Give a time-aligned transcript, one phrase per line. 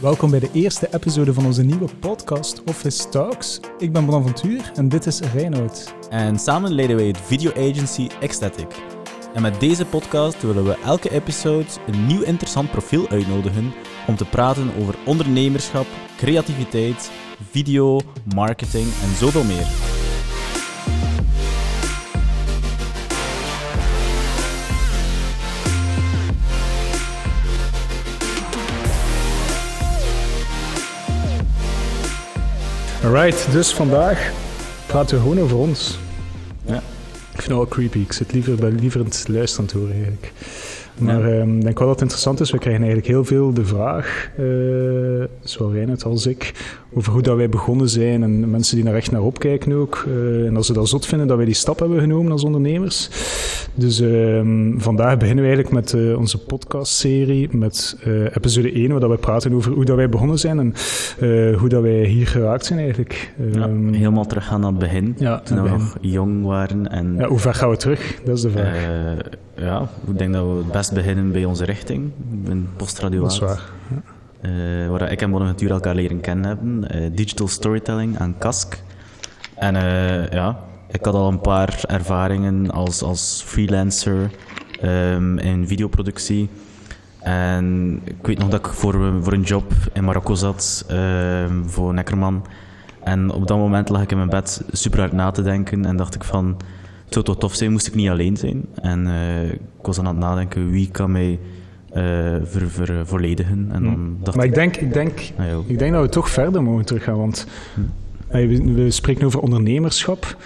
[0.00, 3.60] Welkom bij de eerste episode van onze nieuwe podcast Office Talks.
[3.78, 5.94] Ik ben Bonaventuur en dit is Reinoud.
[6.10, 8.82] En samen leiden wij het video agency Ecstatic.
[9.34, 13.72] En met deze podcast willen we elke episode een nieuw interessant profiel uitnodigen
[14.06, 15.86] om te praten over ondernemerschap,
[16.16, 17.10] creativiteit,
[17.50, 18.00] video,
[18.34, 19.95] marketing en zoveel meer.
[33.06, 34.32] Alright, dus vandaag
[34.86, 35.98] praten we gewoon over ons.
[36.66, 36.76] Ja.
[37.32, 37.98] Ik vind het wel creepy.
[37.98, 40.32] Ik zit liever, bij, liever in het luisteren te horen eigenlijk.
[40.98, 41.38] Maar Ja.
[41.40, 42.50] ehm, ik denk wel dat het interessant is.
[42.50, 44.44] We krijgen eigenlijk heel veel de vraag, eh
[45.40, 46.52] zowel Reinhard als ik,
[46.94, 50.04] over hoe dat wij begonnen zijn en mensen die daar echt naar opkijken ook.
[50.06, 53.08] Eh, en als ze dat zot vinden dat wij die stap hebben genomen als ondernemers.
[53.76, 59.00] Dus ehm, vandaag beginnen we eigenlijk met eh, onze podcastserie, met eh, episode 1, waar
[59.00, 60.74] dat we praten over hoe dat wij begonnen zijn en
[61.18, 63.34] eh, hoe dat wij hier geraakt zijn eigenlijk.
[63.52, 66.90] Ja, Ehm, helemaal teruggaan naar het begin, Ja, toen we nog jong waren.
[66.90, 68.20] En ja, hoe ver gaan we terug?
[68.24, 68.76] Dat is de vraag.
[69.56, 72.10] ja, ik denk dat we het best beginnen bij onze richting,
[72.48, 73.60] in postradio dat is waar.
[74.90, 76.84] Waar ik en Bonaventure elkaar leren kennen hebben.
[77.14, 78.82] digital storytelling aan Kask.
[79.54, 79.74] En
[80.30, 80.58] ja,
[80.90, 84.30] ik had al een paar ervaringen als, als freelancer
[84.80, 86.48] ehm, in videoproductie.
[87.20, 91.94] En ik weet nog dat ik voor, voor een job in Marokko zat, ehm, voor
[91.94, 92.46] Neckerman.
[93.02, 95.96] En op dat moment lag ik in mijn bed super hard na te denken en
[95.96, 96.56] dacht ik van,
[97.04, 98.64] het zou toch tof zijn, moest ik niet alleen zijn.
[98.74, 101.38] En eh, ik was aan het nadenken, wie kan mij
[101.96, 102.02] eh
[102.42, 103.68] ver, ver, volledigen.
[103.72, 106.62] En dan dacht Maar ik, denk, ik, denk, ja, ik denk dat we toch verder
[106.62, 107.46] mogen teruggaan, want
[108.28, 110.36] eh, we, we spreken over ondernemerschap.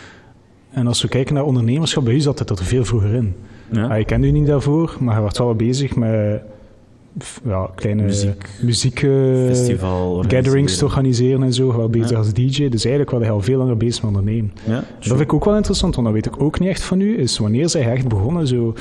[0.70, 3.34] En als we kijken naar ondernemerschap, bij u zat het er veel vroeger in.
[3.72, 6.40] ja, Ah, ik kende u niet daarvoor, maar hij was wel bezig met
[7.44, 8.48] ja, kleine Muziek.
[8.62, 9.10] muziek, eh,
[9.46, 11.42] festival gatherings te organiseren.
[11.42, 11.76] en zo.
[11.76, 12.16] Wel bezig Ja.
[12.16, 12.68] als DJ.
[12.68, 14.52] Dus eigenlijk was hij al veel langer bezig met ondernemen.
[14.66, 17.00] Ja, Dat vind ik ook wel interessant, want dat weet ik ook niet echt van
[17.00, 17.18] u.
[17.18, 18.46] Is wanneer zij echt begonnen?
[18.46, 18.74] Zo,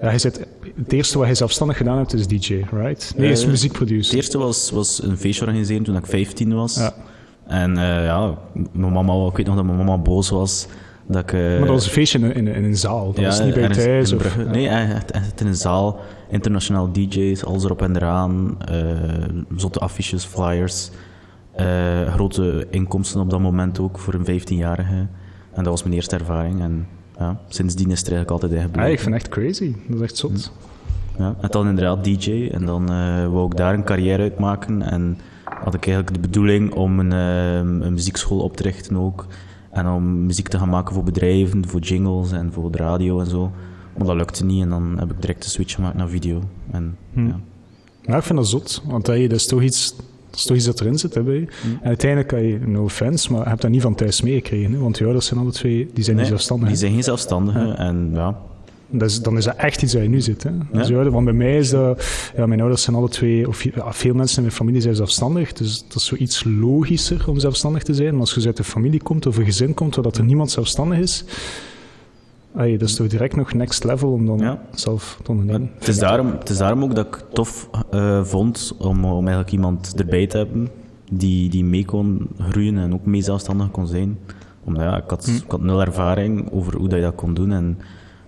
[0.00, 0.46] ja, hij zit,
[0.76, 3.14] het eerste wat hij zelfstandig gedaan heeft is DJ, right?
[3.16, 4.04] Nee, is Eh, muziekproducer.
[4.04, 6.74] Het eerste was, was een feestje organiseren toen ik 15 was.
[6.76, 6.94] Ja.
[7.46, 8.38] En eh, ja,
[8.72, 10.66] mijn mama, ik weet nog dat mijn mama boos was.
[11.06, 13.12] Dat ik, eh, Maar dat was een feestje in, in, in een zaal.
[13.12, 14.12] Dat was niet bij ergens thuis.
[14.12, 14.36] Of.
[14.46, 16.00] Nee, echt, echt in een zaal.
[16.30, 18.56] Internationaal DJ's, alles erop en eraan.
[18.68, 18.78] eh
[19.56, 20.90] zotte affiches, flyers.
[21.52, 24.94] eh, grote inkomsten op dat moment ook voor een 15-jarige.
[25.52, 26.60] En dat was mijn eerste ervaring.
[26.60, 26.86] En
[27.18, 28.92] ja, sindsdien is het eigenlijk altijd in Ah, gebleven.
[28.92, 29.72] ik vind het echt crazy.
[29.88, 30.52] Dat is echt zot.
[31.18, 32.48] Ja, en dan inderdaad DJ.
[32.52, 34.82] En dan eh wou ik daar een carrière uit maken.
[34.82, 39.26] En had ik eigenlijk de bedoeling om een, eh, een muziekschool op te richten ook.
[39.72, 43.26] En om muziek te gaan maken voor bedrijven, voor jingles en voor de radio en
[43.26, 43.50] zo.
[43.96, 46.42] Maar dat lukte niet en dan heb ik direct de switch gemaakt naar video.
[46.70, 47.40] En, ja.
[48.02, 48.82] Ja, ik vind dat zot.
[48.84, 49.96] Want hey, dat, is toch iets,
[50.30, 51.40] dat is toch iets dat erin zit hè, bij je.
[51.40, 51.78] Mm.
[51.80, 54.80] En uiteindelijk kan je, no offense, maar je hebt dat niet van thuis meegekregen.
[54.80, 56.68] Want je ouders zijn alle twee, die zijn Nee, niet zelfstandig.
[56.68, 57.76] Die zijn geen zelfstandigen.
[57.76, 58.40] En ja,
[58.92, 60.42] Dan is dat echt iets waar je nu zit.
[60.42, 60.50] Hè?
[60.72, 60.86] Ja.
[60.86, 62.30] je ouder- want bij mij is dat...
[62.36, 63.48] Ja, mijn ouders zijn alle twee...
[63.48, 65.52] Of ja, veel mensen in mijn familie zijn zelfstandig.
[65.52, 68.10] Dus dat is zoiets logischer om zelfstandig te zijn.
[68.10, 70.50] Maar als je uit een familie komt of een gezin komt waar dat er niemand
[70.50, 71.24] zelfstandig is...
[72.54, 74.62] Dat is toch direct nog next level om dan Ja.
[74.74, 75.70] zelf te ondernemen.
[75.78, 79.18] Het is, daarom, het is daarom ook dat ik het tof eh, vond om, om
[79.20, 80.68] eigenlijk iemand erbij te hebben
[81.12, 84.18] die, die mee kon groeien en ook mee zelfstandig kon zijn.
[84.64, 87.52] Omdat ja, ik, had, ik had nul ervaring over hoe dat je dat kon doen
[87.52, 87.78] en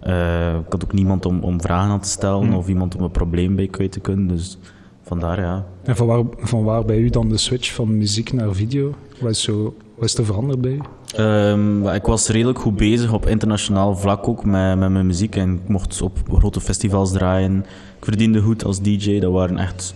[0.04, 3.10] eh, ik had ook niemand om, om vragen aan te stellen of iemand om een
[3.10, 4.26] probleem bij kwijt te kunnen.
[4.26, 4.58] Dus
[5.02, 5.64] vandaar ja.
[5.82, 8.94] En van waar, van waar bij u dan de switch van muziek naar video?
[9.20, 10.80] Wat is, zo, wat is er veranderd bij u?
[11.16, 15.36] Ehm, ik was redelijk goed bezig op internationaal vlak ook met, met mijn muziek.
[15.36, 17.58] En ik mocht op grote festivals draaien.
[17.98, 19.20] Ik verdiende goed als DJ.
[19.20, 19.94] Dat waren echt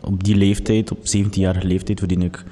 [0.00, 2.44] op die leeftijd, op 17-jarige leeftijd, verdien ik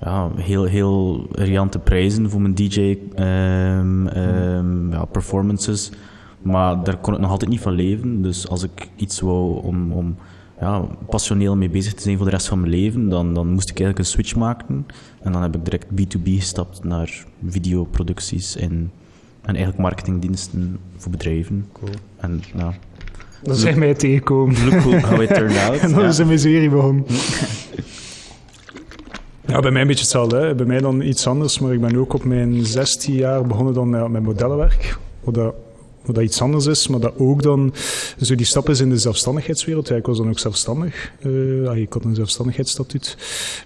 [0.00, 5.90] ja, heel, heel riante prijzen voor mijn DJ ehm, ehm, ja, performances.
[6.42, 8.22] Maar daar kon ik nog altijd niet van leven.
[8.22, 10.16] Dus als ik iets wou om, om
[10.60, 13.70] ja, passioneel mee bezig te zijn voor de rest van mijn leven, dan, dan moest
[13.70, 14.86] ik eigenlijk een switch maken.
[15.22, 18.70] En dan heb ik direct B2B gestapt naar videoproducties en,
[19.42, 21.66] en eigenlijk marketingdiensten voor bedrijven.
[22.16, 22.74] En ja,
[23.42, 24.64] Dan zijn mij tegengekomen.
[24.68, 25.78] look hoe- how it turned out.
[25.78, 26.08] En dan Ja.
[26.08, 27.04] is de miserie begonnen.
[29.46, 30.36] Ja, bij mij een beetje hetzelfde.
[30.36, 30.54] Hè.
[30.54, 33.88] Bij mij dan iets anders, maar ik ben ook op mijn 16 jaar begonnen dan
[33.90, 34.98] met, met modellenwerk.
[35.24, 35.54] Wat
[36.04, 37.74] wat dat iets anders is, maar dat ook dan
[38.20, 39.88] zo die stap is in de zelfstandigheidswereld.
[39.88, 41.12] Ja, ik was dan ook zelfstandig.
[41.26, 43.16] Uh, ik had een zelfstandigheidsstatuut.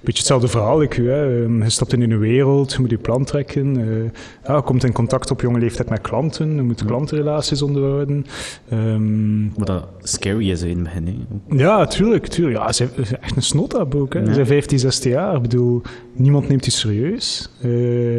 [0.02, 0.82] Beetje hetzelfde verhaal.
[0.82, 1.42] Ik, hè.
[1.42, 3.78] Ehm, je stapt in een wereld, je moet je plan trekken.
[3.78, 4.10] Uh,
[4.46, 6.54] ja, je komt in contact op jonge leeftijd met klanten.
[6.54, 8.26] Je moet klantenrelaties onderhouden.
[8.72, 11.26] Um, wat dat scary is in het begin.
[11.48, 12.26] Ja, tuurlijk.
[12.26, 12.56] tuurlijk.
[12.56, 14.14] Ja, ze is echt een snot ook.
[14.14, 14.26] Hè.
[14.26, 15.37] Ze zijn 15, 16 jaar.
[15.37, 15.82] Ik bedoel,
[16.12, 17.48] niemand neemt je serieus.
[17.64, 17.70] Uh,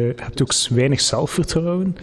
[0.06, 1.96] je hebt ook weinig zelfvertrouwen.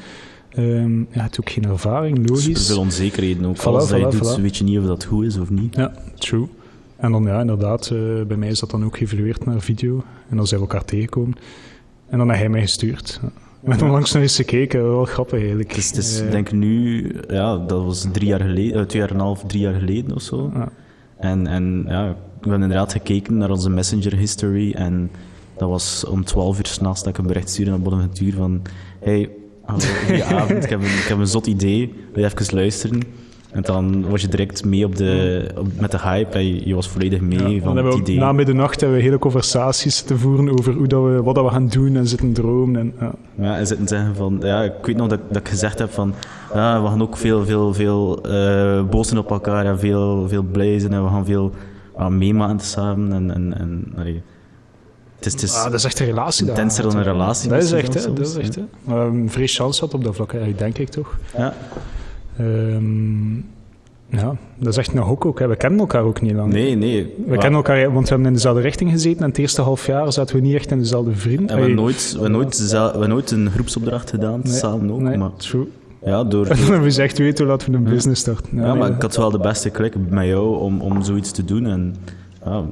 [0.57, 2.67] Um, je hebt ook geen ervaring, logisch.
[2.67, 3.57] veel onzekerheden ook.
[3.57, 5.75] Voilà, Alles dat je doet, weet je niet of dat goed is of niet.
[5.75, 6.47] Ja, true.
[6.95, 10.03] En dan ja, inderdaad, uh, bij mij is dat dan ook geëvolueerd naar video.
[10.29, 11.35] En dan zijn we elkaar tegengekomen.
[12.09, 13.19] En dan heeft hij mij gestuurd.
[13.59, 15.75] We hebben onlangs nog eens gekeken, wel grappig eigenlijk.
[15.75, 19.15] Dus, dus uh, denk nu, ja, dat was drie jaar geleden, uh, twee jaar en
[19.15, 20.51] een half, drie jaar geleden of zo.
[20.53, 20.71] Ja.
[21.17, 25.11] En, en ja, we hebben inderdaad gekeken naar onze messenger history en
[25.57, 28.61] dat was om twaalf uur s'nachts dat ik een bericht stuurde naar Bonaventure van
[28.99, 29.29] hey,
[29.65, 30.63] Hallo, goedenavond.
[30.63, 31.93] ik, heb een, ik heb een zot idee.
[32.13, 33.01] Wil je even luisteren?
[33.51, 36.87] En dan was je direct mee op de, op, met de hype en je was
[36.87, 38.17] volledig mee van het idee.
[38.17, 41.51] Na middernacht hebben we hele conversaties te voeren over hoe dat we, wat dat we
[41.51, 42.79] gaan doen en zitten dromen.
[42.79, 43.13] En, ja.
[43.45, 44.39] ja, en zitten zeggen van...
[44.41, 46.13] Ja, ik weet nog dat, dat ik gezegd heb van...
[46.53, 50.79] Ja, we gaan ook veel, veel, veel uh, boos op elkaar en veel, veel blij
[50.79, 51.51] zijn en we gaan veel
[51.99, 53.13] uh, meemaken samen.
[53.13, 54.21] En, en, en, allee,
[55.25, 56.47] het is, het is ah, dat is echt een relatie.
[56.47, 57.49] Intenser dan een relatie.
[57.49, 58.13] Dat is echt, hè.
[58.13, 58.95] Dat is echt, hè.
[58.95, 61.17] Um, vrees chance had op dat vlak, denk ik toch.
[61.37, 61.53] Ja.
[62.39, 63.45] Um,
[64.09, 65.39] ja, dat is echt een hok ook.
[65.39, 65.47] Hè.
[65.47, 66.53] We kennen elkaar ook niet lang.
[66.53, 67.13] Nee, nee.
[67.27, 70.13] We kennen elkaar, want we hebben in dezelfde richting gezeten en het eerste half jaar
[70.13, 71.47] zaten we niet echt in dezelfde vrienden.
[71.47, 75.01] En we hebben nooit, we nooit, we hebben nooit een groepsopdracht gedaan, nee, samen ook.
[75.01, 75.67] Nee, maar, true.
[76.05, 76.45] Ja, door...
[76.83, 78.57] we echt weten, laten we een business starten.
[78.57, 81.45] Ja, ja maar ik had wel de beste klik met jou om, om zoiets te
[81.45, 81.65] doen.
[81.65, 81.95] En
[82.45, 82.63] ja,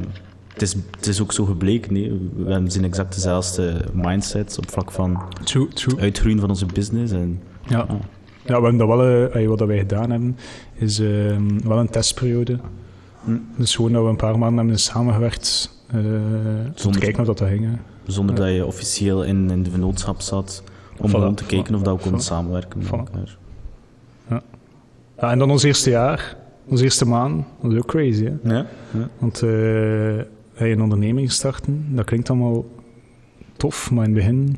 [0.53, 1.93] het is, het is ook zo gebleken.
[1.93, 2.29] Nee?
[2.35, 5.99] We hebben exact dezelfde mindsets op vlak van true, true.
[5.99, 7.13] uitgroeien van onze business.
[7.13, 7.85] En, ja.
[7.87, 7.99] ja.
[8.45, 10.37] Ja, we hebben dat wel, uh, wat wij gedaan hebben,
[10.73, 12.59] is uh, wel een testperiode.
[13.23, 13.37] Hm.
[13.57, 16.01] Dus gewoon dat we een paar maanden hebben samengewerkt, uh,
[16.75, 17.77] zonder te kijken of dat, dat ging.
[18.05, 20.63] Zonder dat je officieel in, in de vennootschap zat,
[20.97, 23.37] om voilà, gewoon te kijken of dat we konden samenwerken met elkaar.
[24.29, 24.41] Ja.
[25.17, 25.31] ja.
[25.31, 26.37] en dan ons eerste jaar,
[26.67, 28.23] onze eerste maand, dat is ook crazy.
[28.23, 28.53] Hè?
[28.53, 28.65] Ja.
[28.91, 29.09] ja.
[29.19, 29.43] Want
[30.67, 32.65] je een onderneming starten, dat klinkt allemaal
[33.57, 34.57] tof, maar in het begin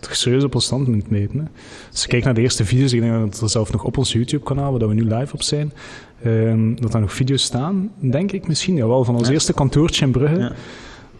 [0.00, 1.38] toch serieus op ons standpunt meten.
[1.38, 1.44] Hè.
[1.90, 4.12] Als je kijkt naar de eerste video's, ik denk dat er zelf nog op ons
[4.12, 5.72] YouTube-kanaal, waar we nu live op zijn,
[6.26, 8.74] um, dat daar nog video's staan, denk ik misschien.
[8.74, 10.38] Jawel, van ons eerste kantoortje in Brugge.
[10.38, 10.52] Ja.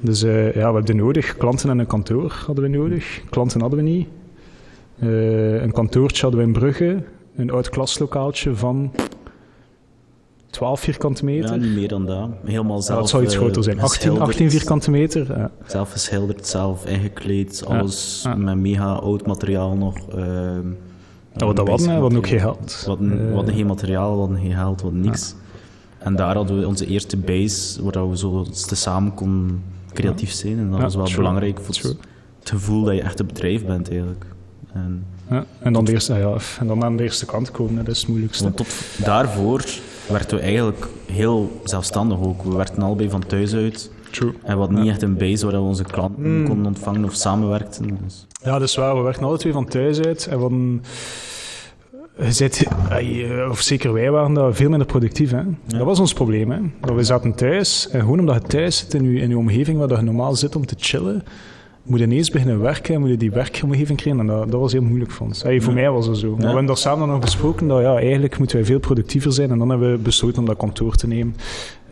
[0.00, 1.36] Dus uh, ja, we hebben nodig.
[1.36, 3.22] Klanten en een kantoor hadden we nodig.
[3.30, 4.06] Klanten hadden we niet.
[5.02, 7.02] Uh, een kantoortje hadden we in Brugge.
[7.36, 8.92] Een oud klaslokaaltje van
[10.52, 11.50] 12 vierkante meter.
[11.50, 12.28] Ja, niet meer dan dat.
[12.44, 12.98] Helemaal zelf.
[12.98, 13.80] dat zou iets groter zijn.
[13.80, 15.38] 18, 18 vierkante meter.
[15.38, 15.50] Ja.
[15.66, 19.96] Zelf geschilderd, zelf ingekleed, alles met mega oud materiaal nog.
[20.14, 20.24] Uh,
[21.36, 22.80] ja, wat dat was, we hadden ook geen geld.
[22.84, 25.34] We hadden, uh, hadden geen materiaal, hadden geen geld, hadden niks.
[25.98, 29.62] En daar hadden we onze eerste base, waar we zo samen konden
[29.92, 30.58] creatief zijn.
[30.58, 31.96] En dat was wel belangrijk voor het,
[32.38, 34.24] het gevoel dat je echt een bedrijf bent eigenlijk.
[34.72, 37.94] En, ja, en, dan de eerste, ja, en dan aan de eerste kant komen, dat
[37.94, 38.44] is het moeilijkste.
[38.44, 39.64] Want tot daarvoor
[40.12, 42.42] werden we eigenlijk heel zelfstandig ook.
[42.42, 43.90] We werkten allebei van thuis uit.
[44.10, 44.32] True.
[44.42, 46.46] En hadden niet echt een base waar we onze klanten mm.
[46.46, 47.98] konden ontvangen of samenwerkten.
[48.02, 48.26] Dus.
[48.42, 48.96] Ja, dat is waar.
[48.96, 50.26] We werkten alle twee van thuis uit.
[50.26, 50.80] En
[52.16, 52.66] we zit,
[53.50, 55.30] of zeker wij waren daar veel minder productief.
[55.30, 55.42] Hè?
[55.66, 56.50] Dat was ons probleem.
[56.50, 56.58] Hè?
[56.80, 59.78] Dat we zaten thuis en gewoon omdat je thuis zit in je, in je omgeving
[59.78, 61.24] waar je normaal zit om te chillen,
[61.82, 64.20] moet ineens beginnen werken en moet je die werkomgeving krijgen.
[64.20, 65.44] En dat, dat was heel moeilijk voor ons.
[65.58, 66.30] voor mij was het zo.
[66.30, 69.50] Maar we hebben daar samen nog besproken dat ja, eigenlijk moeten wij veel productiever zijn.
[69.50, 71.36] En dan hebben we besloten om dat kantoor te nemen.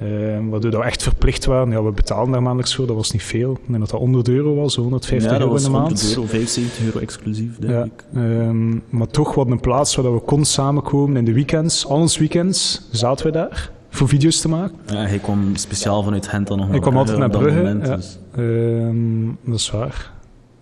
[0.02, 0.08] Uh,
[0.50, 1.70] waardoor we echt verplicht waren.
[1.70, 3.52] Ja, we betaalden daar maandelijks voor, dat was niet veel.
[3.52, 5.86] Ik denk dat dat 100 euro was, 150 euro in de maand.
[5.86, 8.04] 100 euro, 75 euro exclusief, denk ja, ik.
[8.14, 8.50] Uh,
[8.88, 11.86] maar toch wat een plaats waar we konden samenkomen in de weekends.
[11.86, 14.76] Al ons weekends zaten we daar voor video's te maken.
[14.86, 17.86] Ja, hij kwam speciaal vanuit Gent dan nog naar Ik kwam altijd naar Brugge, moment,
[17.86, 17.96] ja.
[17.96, 18.18] dus.
[18.38, 20.10] um, dat is waar.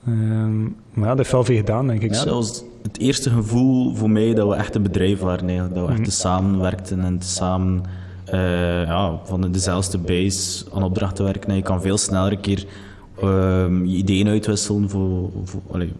[0.09, 2.15] Um, maar ja, dat heeft wel veel gedaan, denk ik.
[2.15, 5.75] Ja, dat was het eerste gevoel voor mij dat we echt een bedrijf waren eigenlijk.
[5.75, 6.07] Dat we echt mm.
[6.11, 7.83] samenwerkten en samen
[8.33, 11.51] uh, ja, van dezelfde base aan opdrachten werken.
[11.51, 12.67] En je kan veel sneller een keer
[13.23, 15.31] um, je ideeën uitwisselen voor,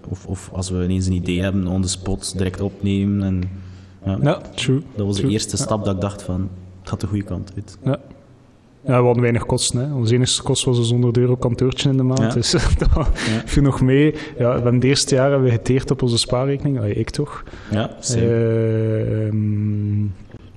[0.09, 3.23] of, of, als we ineens een idee hebben, on the spot direct opnemen.
[3.23, 3.43] En,
[4.05, 4.83] ja, ja true.
[4.97, 5.27] Dat was true.
[5.27, 6.49] de eerste stap dat ik dacht van
[6.89, 7.79] gaat de goede kant uit.
[7.85, 7.99] Ja.
[8.89, 9.81] Ja, we hadden weinig kosten.
[9.81, 9.95] Hè.
[9.95, 12.21] Onze enige kost was een 100 euro kantoortje in de maand.
[12.21, 12.29] Ja.
[12.29, 13.07] Dus dat ja.
[13.45, 14.15] viel nog mee.
[14.39, 16.79] Ja, van het eerste jaar hebben we geteerd op onze spaarrekening.
[16.79, 17.45] Allee, ik toch.
[17.71, 20.15] Ja, uh, um...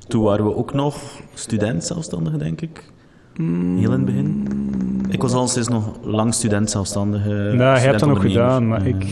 [0.08, 2.92] Toen waren we ook nog student zelfstandige, denk ik.
[3.78, 4.48] Heel in het begin.
[5.10, 7.30] Ik was al sinds nog lang student zelfstandige.
[7.30, 9.06] Nou, je hebt dat nog gedaan, maar ik...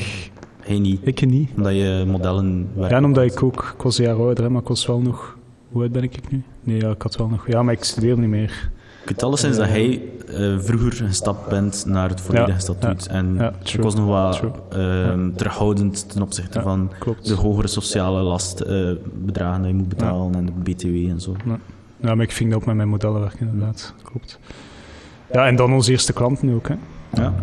[0.59, 0.99] Hij niet.
[1.03, 1.49] Ik niet.
[1.57, 2.91] Omdat je modellen werkt.
[2.91, 3.73] Ja, en omdat ik ook...
[3.77, 5.37] Ik was een jaar ouder, hè, maar ik was wel nog...
[5.71, 6.43] Hoe oud ben ik nu?
[6.69, 7.47] Nee, ja, ik had wel nog...
[7.47, 8.69] Ja, maar ik studeer niet meer.
[9.01, 13.05] Ik weet alleszins dat hij eh, vroeger gestapt bent naar het volledige Ja, statuut.
[13.09, 17.27] ja, en ja, ik was nog wat ehm, terughoudend ten opzichte van klopt.
[17.27, 21.35] de hogere sociale lastbedragen die je moet betalen en de BTW en zo.
[21.45, 21.59] Ja.
[21.97, 23.93] ja, maar ik ving dat ook met mijn modellen werken, inderdaad.
[24.03, 24.39] Klopt.
[25.31, 26.75] Ja, en dan onze eerste klanten ook, hè.
[27.13, 27.33] Ja.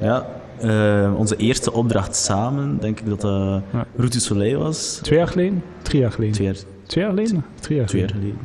[0.00, 0.26] Ja,
[0.60, 3.62] eh, onze eerste opdracht samen, denk ik dat dat.
[3.96, 4.98] Route Soleil was.
[5.02, 5.62] Twee jaar geleden?
[5.82, 6.34] Drie jaar geleden?
[6.34, 6.56] Twee jaar,
[6.88, 7.44] Twee jaar geleden?
[7.60, 8.38] Drie jaar twee jaar geleden.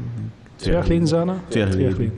[0.55, 1.35] Twee jaar geleden, Zana?
[1.47, 2.11] Twee jaar geleden.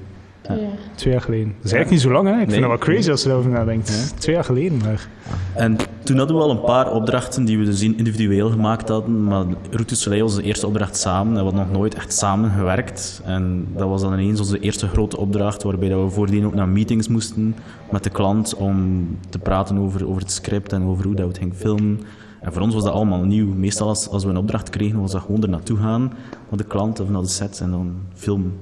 [0.50, 0.56] Ja.
[0.96, 1.48] Twee jaar geleden.
[1.58, 2.32] Dat is eigenlijk niet zo lang, hè?
[2.34, 2.48] Ik Nee.
[2.48, 3.88] vind dat wel crazy als je daarover nadenkt.
[3.90, 4.18] Ja.
[4.18, 5.08] Twee jaar geleden, maar...
[5.54, 9.24] En toen hadden we al een paar opdrachten die we dus individueel gemaakt hadden.
[9.24, 11.28] Maar Route Soleil was de eerste opdracht samen.
[11.38, 13.22] En we hadden nog nooit echt samen gewerkt.
[13.26, 16.68] En dat was dan ineens onze eerste grote opdracht, waarbij dat we voordien ook naar
[16.70, 17.56] meetings moesten
[17.92, 21.32] met de klant om te praten over, over het script en over hoe dat we
[21.32, 22.00] het gingen filmen.
[22.46, 23.48] En voor ons was dat allemaal nieuw.
[23.54, 26.02] Meestal als, als we een opdracht kregen, was dat gewoon er naartoe gaan,
[26.50, 28.54] naar de klant of naar de set en dan filmen.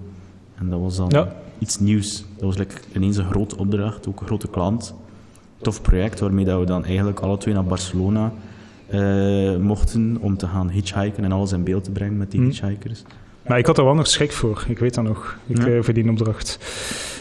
[0.58, 1.34] En dat was dan Ja.
[1.60, 2.26] iets nieuws.
[2.36, 4.94] Dat was like, ineens een grote opdracht, ook een grote klant
[5.62, 8.32] tof project waarmee dat we dan eigenlijk alle twee naar Barcelona
[8.88, 12.46] eh, mochten om te gaan hitchhiken en alles in beeld te brengen met die Hm.
[12.46, 13.04] hitchhikers.
[13.48, 14.66] Maar ik had er wel nog schrik voor.
[14.68, 15.38] Ik weet dat nog.
[15.48, 15.66] Ik, Ja.
[15.68, 16.58] eh, voor die opdracht.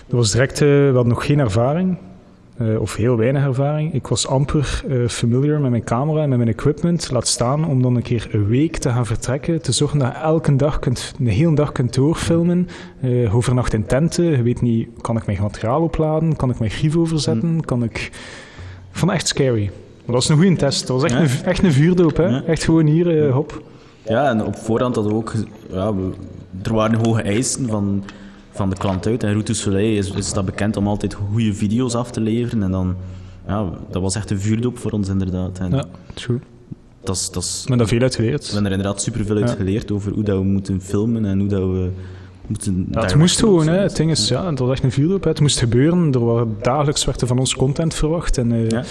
[0.07, 0.61] Dat was direct...
[0.61, 1.97] eh, we hadden nog geen ervaring.
[2.57, 3.95] Eh, of heel weinig ervaring.
[3.95, 7.11] Ik was amper eh, familiar met mijn camera en met mijn equipment.
[7.11, 9.63] Laat staan om dan een keer een week te gaan vertrekken.
[9.63, 12.69] Te zorgen dat je elke dag kunt, een hele dag kunt doorfilmen.
[13.01, 14.25] eh overnacht in tenten.
[14.25, 16.37] Je weet niet, kan ik mijn materiaal opladen?
[16.37, 17.65] Kan ik mijn grief overzetten?
[17.65, 18.11] Kan ik...
[18.93, 19.65] Het echt scary.
[19.65, 19.71] Maar
[20.07, 20.87] dat was een goede test.
[20.87, 21.39] Dat was echt, Ja.
[21.39, 22.17] een, echt een vuurdoop.
[22.17, 22.27] Hè?
[22.27, 22.43] Ja.
[22.47, 23.63] Echt gewoon hier, hop.
[24.03, 25.33] Ja, en op voorhand hadden we ook...
[25.71, 26.11] Ja, we-
[26.63, 28.05] er waren hoge eisen van,
[28.53, 29.23] van de klant uit.
[29.23, 32.63] En Route du Soleil is, is dat bekend om altijd goede video's af te leveren.
[32.63, 32.95] En dan...
[33.47, 35.59] Ja, dat was echt een vuurdoop voor ons inderdaad.
[35.59, 36.39] En Ja, true.
[37.05, 37.31] dat is...
[37.31, 38.45] Dat is Maar daar veel uit we geleerd.
[38.47, 39.55] hebben er inderdaad superveel uit Ja.
[39.57, 41.91] geleerd over hoe dat we moeten filmen en hoe dat we
[42.47, 42.87] moeten...
[42.91, 43.77] Ja, het moest gewoon, hè.
[43.79, 45.23] het ding is, ja, het was echt een vuurdoop.
[45.25, 45.31] hè.
[45.31, 46.13] Het moest gebeuren.
[46.13, 48.39] Er waren, dagelijks werd er van ons content verwacht.
[48.39, 48.85] En, Ja.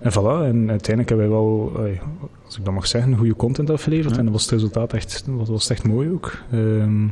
[0.00, 0.44] en voilà.
[0.44, 1.72] En uiteindelijk hebben wij wel,
[2.46, 4.16] als ik dat mag zeggen, goede content afgeleverd.
[4.16, 6.32] En dat was het resultaat echt, dat was echt mooi ook.
[6.52, 7.06] Ehm,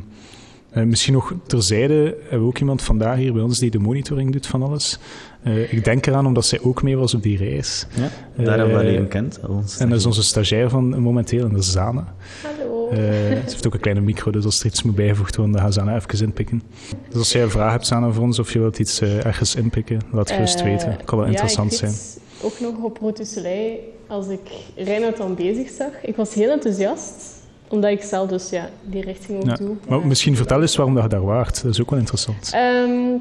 [0.71, 4.31] eh, misschien nog terzijde hebben we ook iemand vandaag hier bij ons die de monitoring
[4.31, 4.99] doet van alles.
[5.43, 7.85] Eh, ik denk eraan omdat zij ook mee was op die reis.
[7.95, 8.09] Ja,
[8.43, 9.39] daar hebben we Eh, leren kent.
[9.79, 12.13] En dat is onze stagiair van momenteel, en dat is Zana.
[12.43, 12.89] Hallo.
[12.89, 13.03] Eh, ze
[13.41, 15.79] heeft ook een kleine micro, dus als er iets moet bijgevoegd worden, dan gaan ze
[15.79, 16.61] Zana even inpikken.
[17.09, 19.55] Dus als jij een vraag hebt, Zana, voor ons, of je wilt iets eh, ergens
[19.55, 20.97] inpikken, laat gerust Eh, weten.
[21.05, 21.93] kan wel interessant zijn.
[22.41, 24.39] ook nog op Route Soleil, als ik
[24.75, 27.37] Reinoud dan bezig zag, ik was heel enthousiast.
[27.69, 29.55] Omdat ik zelf dus ja, die richting ook Ja.
[29.55, 29.75] doe.
[29.87, 31.63] Maar misschien vertel eens waarom dat je daar waart.
[31.63, 32.49] Dat is ook wel interessant.
[32.53, 33.13] Ehm,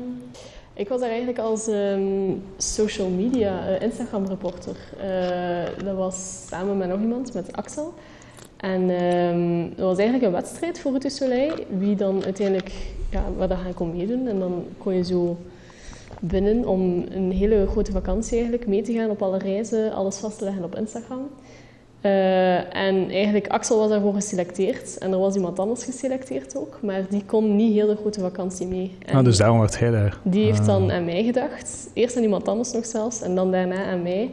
[0.75, 4.77] ik was daar eigenlijk als ehm, social media, eh, Instagram reporter.
[5.01, 7.95] Eh, dat was samen met nog iemand, met Axel.
[8.57, 11.53] En ehm, dat was eigenlijk een wedstrijd voor du Soleil.
[11.79, 12.73] Wie dan uiteindelijk,
[13.11, 14.27] ja, waar dat gaan kon meedoen.
[14.27, 15.37] En dan kon je zo
[16.21, 20.39] binnen om een hele grote vakantie eigenlijk mee te gaan op alle reizen, alles vast
[20.39, 21.29] te leggen op Instagram.
[22.01, 24.99] Eh, en eigenlijk, Axel was daarvoor geselecteerd.
[24.99, 26.79] En er was iemand anders geselecteerd ook.
[26.83, 28.97] Maar die kon niet heel de grote vakantie mee.
[29.07, 30.19] En Ah, dus daarom werd hij daar.
[30.23, 30.67] die heeft Ah.
[30.67, 31.89] dan aan mij gedacht.
[31.93, 33.23] Eerst aan iemand anders nog zelfs.
[33.23, 34.31] En dan daarna aan mij.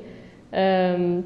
[0.50, 1.20] Ehm,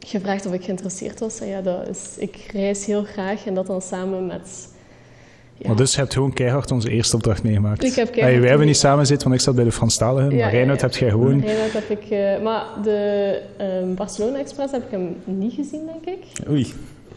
[0.00, 1.40] gevraagd of ik geïnteresseerd was.
[1.40, 3.46] En ja, dat is, ik reis heel graag.
[3.46, 4.68] En dat dan samen met...
[5.62, 7.84] Ja, Maar dus je hebt gewoon keihard onze eerste opdracht meegemaakt.
[7.84, 10.30] Ik heb wij hebben niet samen zitten, want ik zat bij de Franstaligen.
[10.30, 10.76] Ja, maar ja.
[10.76, 11.42] heb jij gewoon...
[11.44, 12.10] Heb ik...
[12.10, 16.48] eh, maar de ehm, Barcelona Express heb ik hem niet gezien, denk ik.
[16.50, 16.72] Oei,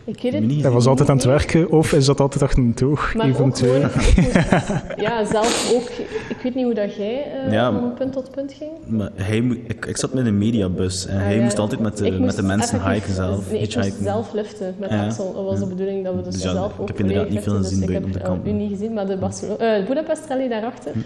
[0.07, 0.61] Ik weet het Niet.
[0.61, 3.13] Hij was altijd aan het werken, of is dat altijd achter een toog?
[3.13, 3.81] Maar Een van de ook twee.
[3.89, 4.07] gewoon...
[4.07, 5.89] ik moest- ja, zelf ook...
[6.29, 8.71] Ik weet niet hoe dat jij eh, Ja, van punt tot punt ging.
[8.87, 11.43] maar hij, ik, ik zat met een mediabus en Ah, hij ja.
[11.43, 13.51] moest altijd met de, Ik met de mensen effectief- hiken zelf.
[13.51, 15.05] Nee, ik moest zelf liften met Ja.
[15.05, 15.33] Axel.
[15.33, 17.43] Dat was de bedoeling dat we dus, Dus ja, zelf ik ook heb inderdaad niet
[17.43, 19.17] veel liften, gezien dus ik buiten heb op de eh, u niet gezien, maar de
[19.17, 20.99] Barcelona, eh, Budapest Rally daarachter Hm.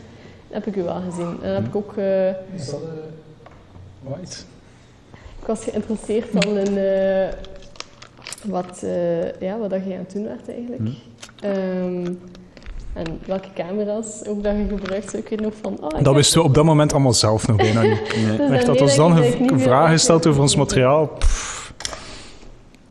[0.49, 1.25] heb ik u wel gezien.
[1.27, 1.93] En dan heb ik ook...
[1.97, 2.79] eh, Is dat
[4.03, 4.37] white?
[5.41, 7.27] ik was geïnteresseerd in eh,
[8.43, 10.81] wat, eh, ja, wat dat je aan het doen werd eigenlijk.
[10.81, 11.45] Hm.
[11.45, 12.13] Ehm,
[12.93, 15.17] en welke camera's ook dat je gebruikt.
[15.17, 15.77] Ik weet nog van...
[15.81, 18.01] Oh, ik Dat wisten we op dat moment allemaal zelf nog bijna niet.
[18.27, 18.37] Nee.
[18.37, 21.07] Dus Echt, dat ons dan ik ik een veel vraag gesteld over ons materiaal.
[21.07, 21.57] Pff.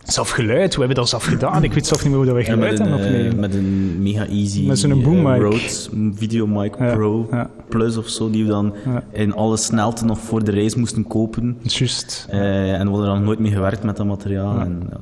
[0.04, 1.64] Zelf geluid, we hebben dat zelf gedaan.
[1.64, 4.02] Ik weet zelf niet meer hoe dat wij met geluid een, hebben eh, met een
[4.02, 5.40] mega easy Met zo'n eh, boommic.
[5.40, 7.50] Rode Videomic Ja, Pro ja.
[7.68, 9.04] Plus of zo, die we dan Ja.
[9.12, 11.58] in alle snelte nog voor de reis moesten kopen.
[11.62, 12.26] Juist.
[12.30, 14.54] Eh, en we hadden dan nooit mee gewerkt met dat materiaal.
[14.54, 14.60] Ja.
[14.60, 14.96] En, eh,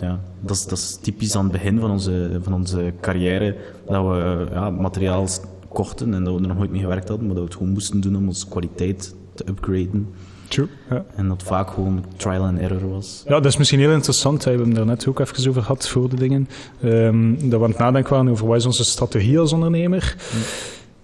[0.00, 4.06] ja, dat, is, dat is typisch aan het begin van onze, van onze carrière, dat
[4.06, 5.26] we ja, materiaal
[5.68, 7.72] kochten en dat we er nog nooit mee gewerkt hadden, maar dat we het gewoon
[7.72, 10.08] moesten doen om onze kwaliteit te upgraden.
[10.48, 10.68] True.
[10.90, 11.04] Ja.
[11.14, 13.22] En dat vaak gewoon trial and error was.
[13.26, 14.44] Ja, dat is misschien heel interessant.
[14.44, 16.48] We hebben het daar net ook even over gehad voor de dingen.
[16.82, 20.16] Ehm, dat we aan het nadenken waren over wat is onze strategie als ondernemer.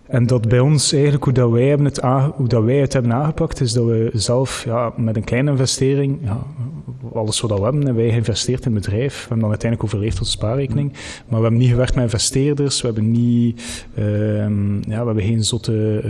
[0.06, 2.00] En dat bij ons eigenlijk, hoe, dat wij, hebben het
[2.36, 6.18] hoe dat wij het hebben aangepakt, is dat we zelf ja, met een kleine investering,
[6.22, 6.38] ja,
[7.14, 9.12] alles wat we hebben, en wij geïnvesteerd in het bedrijf.
[9.12, 10.92] We hebben dan uiteindelijk overleefd tot spaarrekening.
[10.92, 15.44] Maar we hebben niet gewerkt met investeerders, we hebben, niet, ehm, ja, we hebben geen
[15.44, 16.00] zotte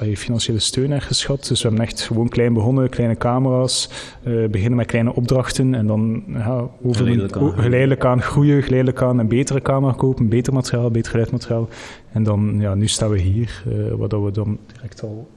[0.00, 1.46] eh, financiële steun gehad.
[1.48, 3.90] Dus we hebben echt gewoon klein begonnen, kleine camera's,
[4.22, 9.02] eh, beginnen met kleine opdrachten en dan ja, over Geleidelijk aan geleidelijk aan groeien, geleidelijk
[9.02, 11.68] aan een betere camera kopen, beter materiaal, beter geluidmateriaal.
[12.12, 15.28] En dan, ja, nu staan we hier, eh waar dat we dan direct al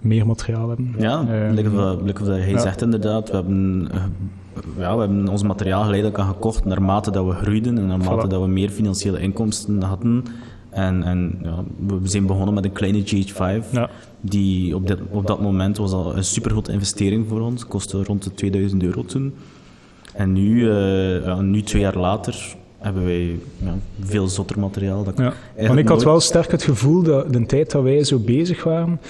[0.00, 0.94] meer materiaal hebben.
[0.98, 1.24] Ja,
[2.18, 2.58] wat hij ja.
[2.58, 3.30] zegt inderdaad.
[3.30, 4.02] We hebben, eh,
[4.78, 8.30] ja, we hebben ons materiaal geleidelijk aan gekocht naarmate dat we groeiden en naarmate Voilà.
[8.30, 10.24] dat we meer financiële inkomsten hadden.
[10.70, 13.70] En, en ja, we zijn begonnen met een kleine GH5.
[13.70, 13.90] Ja.
[14.20, 17.66] Die op, dit, op dat moment was al een supergrote investering voor ons.
[17.66, 19.34] Kostte rond de 2000 euro toen.
[20.14, 25.04] En nu, eh, nu twee jaar later, hebben wij ja, veel zotter materiaal.
[25.04, 25.32] Dat ik Ja.
[25.66, 29.00] Want ik had wel sterk het gevoel dat de tijd dat wij zo bezig waren,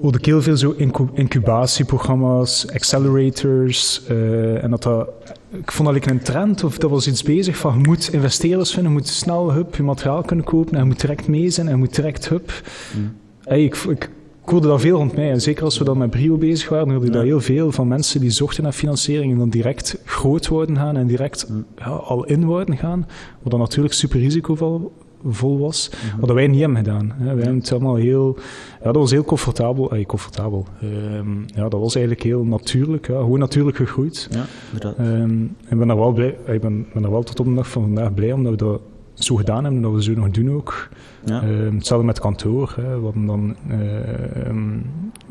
[0.00, 4.02] hoorde ik heel veel zo incu- incubatieprogramma's, accelerators.
[4.08, 5.08] eh, en dat dat,
[5.50, 8.72] ik vond dat ik een trend, of dat was iets bezig van je moet investeerders
[8.72, 11.66] vinden, je moet snel hup, je materiaal kunnen kopen en je moet direct mee zijn
[11.66, 12.52] en je moet direct hup.
[12.96, 13.16] Mm.
[13.44, 14.10] Hey, ik, ik,
[14.44, 15.30] ik hoorde dat veel rond mij.
[15.30, 17.18] En zeker als we dan met Brio bezig waren, hoorde ik Ja.
[17.18, 20.96] dat heel veel van mensen die zochten naar financiering en dan direct groot worden gaan
[20.96, 21.64] en direct Mm.
[21.78, 23.06] ja, al in worden gaan.
[23.42, 24.92] Wat dan natuurlijk super risicovol
[25.28, 25.90] vol was.
[25.90, 26.20] Mhm.
[26.20, 27.12] Wat wij niet hebben gedaan.
[27.16, 27.24] Hè.
[27.24, 28.36] Wij hebben het allemaal heel...
[28.78, 29.90] Ja, dat was heel comfortabel.
[29.92, 30.66] Eh, comfortabel.
[30.80, 33.06] Ehm, ja, dat was eigenlijk heel natuurlijk.
[33.06, 34.28] Ja, gewoon natuurlijk gegroeid.
[34.30, 34.96] Ja, inderdaad.
[35.06, 36.36] Ehm, ik ben daar wel blij...
[36.46, 38.80] Ik ben, ben daar wel tot op de dag van vandaag blij omdat we dat
[39.14, 40.88] zo gedaan hebben en dat we zo nog doen ook.
[41.24, 41.42] ja.
[41.42, 42.72] Ehm, hetzelfde met kantoor.
[42.76, 42.98] Hè.
[42.98, 44.78] We hadden dan, ehm,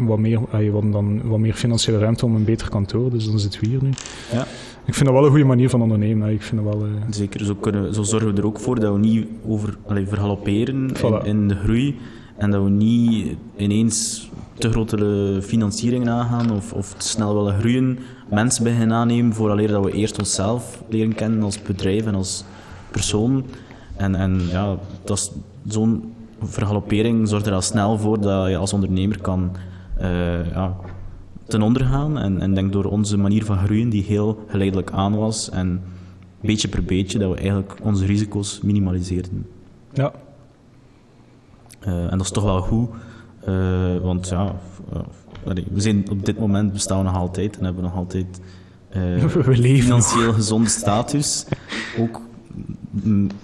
[0.08, 3.10] wat, meer, we hadden dan wat meer financiële ruimte om een beter kantoor.
[3.12, 3.90] Dus dan zitten we hier nu.
[4.32, 4.46] Ja.
[4.86, 6.28] Ik vind dat wel een goede manier van ondernemen.
[6.28, 6.34] hè.
[6.34, 6.84] Ik vind dat wel...
[6.86, 10.06] eh, Zeker, zo, kunnen, zo zorgen we er ook voor dat we niet over, allee,
[10.08, 10.12] Voilà.
[10.70, 10.90] in,
[11.24, 11.98] in de groei
[12.38, 18.00] en dat we niet ineens te grote financieringen aangaan of, of te snel willen groeien,
[18.30, 22.44] mensen beginnen aannemen vooraleer dat we eerst onszelf leren kennen als bedrijf en als
[22.92, 23.44] persoon.
[23.96, 25.32] En, en ja, dat is
[25.68, 29.52] zo'n vergaloppering zorgt er al snel voor dat je als ondernemer kan
[29.98, 30.76] eh, ja,
[31.48, 32.18] ten onder gaan.
[32.18, 35.82] En, en denk door onze manier van groeien, die heel geleidelijk aan was en
[36.42, 39.46] beetje per beetje, dat we eigenlijk onze risico's minimaliseerden.
[39.94, 40.12] ja,
[41.80, 42.90] Eh, en dat is toch wel goed,
[43.46, 44.56] eh, want ja,
[45.44, 48.42] we zijn op dit moment bestaan we nog altijd en hebben we nog altijd
[49.46, 50.06] we leven nog.
[50.06, 51.46] financieel gezonde status.
[52.00, 52.22] Ook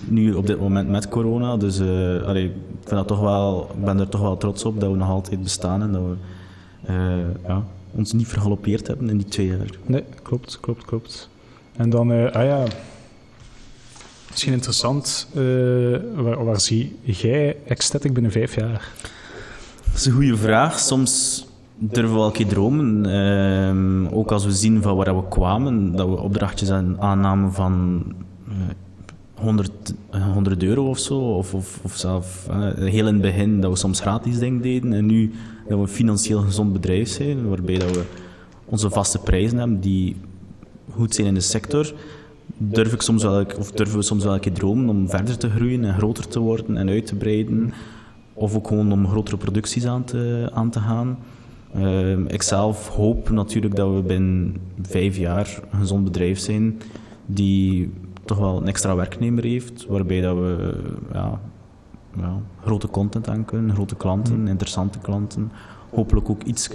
[0.08, 1.58] nu op dit moment met corona.
[1.58, 2.52] Dus eh, allee, ik,
[2.84, 5.44] vind dat toch wel, ik ben er toch wel trots op dat we nog altijd
[5.44, 6.16] bestaan en dat we
[6.86, 9.70] eh, ja, ons niet vergalopeerd hebben in die twee jaar.
[9.86, 11.30] Nee, klopt, klopt, klopt.
[11.76, 12.64] En dan, eh, ah ja,
[14.30, 15.42] misschien interessant, eh,
[16.16, 18.92] waar, waar zie jij Ecstatic binnen vijf jaar?
[19.86, 20.80] Dat is een goede vraag.
[20.80, 21.46] Soms
[21.78, 23.06] durven we wel een keer dromen.
[23.06, 28.04] Ehm, ook als we zien van waar we kwamen, dat we opdrachtjes aan- aannamen van
[29.40, 31.20] 100, eh, 100 euro of zo.
[31.20, 34.94] Of, of, of zelf eh, heel in het begin dat we soms gratis dingen deden.
[34.94, 35.32] En nu
[35.68, 38.04] dat we een financieel gezond bedrijf zijn, waarbij dat we
[38.66, 40.16] onze vaste prijzen hebben die
[40.92, 41.94] goed zijn in de sector.
[42.58, 45.50] Durf ik soms wel, of durven we soms wel een keer dromen om verder te
[45.50, 47.74] groeien en groter te worden en uit te breiden.
[48.34, 51.18] Of ook gewoon om grotere producties aan te, aan te gaan.
[51.74, 56.82] Ehm, ik zelf hoop natuurlijk dat we binnen vijf jaar een gezond bedrijf zijn
[57.26, 57.92] die
[58.30, 60.74] toch wel een extra werknemer heeft, waarbij dat we
[61.14, 61.40] ja,
[62.18, 65.52] ja, grote content aan kunnen, grote klanten, interessante klanten.
[65.90, 66.70] Hopelijk ook iets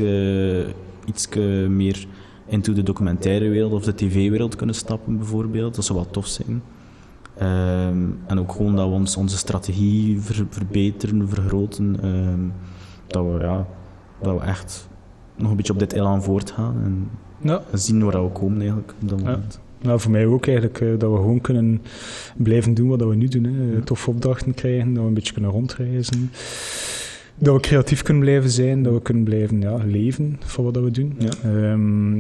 [1.68, 2.06] meer
[2.46, 5.74] into de documentaire wereld of de tv-wereld kunnen stappen bijvoorbeeld.
[5.74, 6.62] Dat zou wel tof zijn.
[7.36, 11.96] Ehm, en ook gewoon dat we ons, onze strategie ver- verbeteren, vergroten.
[12.02, 12.40] ehm,
[13.06, 13.66] dat, we, ja,
[14.22, 14.88] dat we echt
[15.36, 17.62] nog een beetje op dit elan voortgaan en Ja.
[17.72, 19.40] zien waar we komen eigenlijk op dat Ja.
[19.84, 21.82] Nou, voor mij ook eigenlijk, eh, dat we gewoon kunnen
[22.36, 23.44] blijven doen wat we nu doen.
[23.44, 23.80] Hè.
[23.82, 26.30] Toffe opdrachten krijgen, dat we een beetje kunnen rondreizen.
[27.38, 30.90] Dat we creatief kunnen blijven zijn, dat we kunnen blijven ja, leven van wat we
[30.90, 31.16] doen.
[31.18, 31.30] Ja.
[31.42, 32.18] Ehm,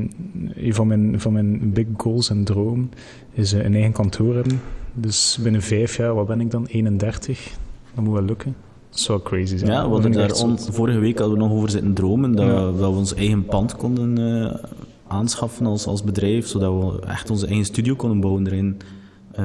[0.54, 2.88] een van mijn, van mijn big goals en droom
[3.32, 4.60] is eh, een eigen kantoor hebben.
[4.94, 6.66] Dus binnen vijf jaar, wat ben ik dan?
[6.66, 7.50] 31?
[7.94, 8.54] Dat moet wel lukken.
[8.90, 9.70] Dat zou crazy zijn.
[9.70, 12.54] Ja, we hadden daar vorige week hadden we nog over zitten dromen dat, Ja.
[12.54, 14.54] dat we ons eigen pand konden eh,
[15.14, 18.80] aanschaffen als, als bedrijf, zodat we echt onze eigen studio konden bouwen erin.
[19.32, 19.44] eh,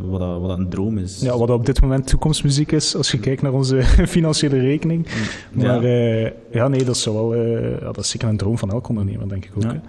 [0.00, 1.20] wat, dat, wat dat een droom is.
[1.20, 3.82] Ja, wat op dit moment toekomstmuziek is, als je kijkt naar onze
[4.16, 5.06] financiële rekening.
[5.52, 8.58] Maar ja, uh, ja nee, dat is, wel, uh, ja, dat is zeker een droom
[8.58, 9.62] van elk ondernemer, denk ik ook.
[9.62, 9.80] Ja.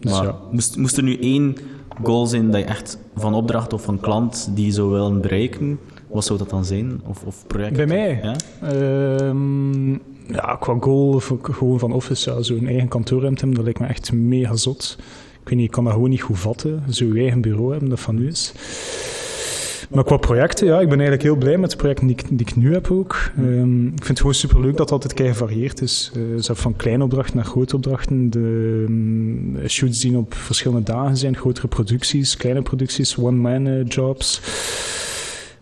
[0.00, 0.38] Dus maar ja.
[0.50, 1.56] moest, moest er nu één
[2.02, 5.78] goal zijn dat je echt van opdracht of van klant die je zou willen bereiken,
[6.14, 7.00] wat zou dat dan zijn?
[7.06, 7.76] Of, of project?
[7.76, 8.20] Bij mij?
[8.22, 8.36] Ja,
[9.28, 9.92] um,
[10.26, 14.12] ja qua goal, gewoon van office, ja, zo'n eigen kantoorruimte hebben, dat lijkt me echt
[14.12, 14.96] mega zot.
[15.42, 16.82] Ik weet niet, ik kan dat gewoon niet goed vatten.
[16.88, 18.52] Zo'n eigen bureau hebben dat van u is.
[19.90, 22.46] Maar qua projecten, ja, ik ben eigenlijk heel blij met de projecten die ik, die
[22.46, 23.30] ik nu heb ook.
[23.38, 26.12] Um, ik vind het gewoon superleuk dat het altijd kei gevarieerd is.
[26.16, 28.30] Uh, zelfs van kleine opdrachten naar grote opdrachten.
[28.30, 34.40] De um, shoots die op verschillende dagen zijn, grotere producties, kleine producties, one-man uh, jobs.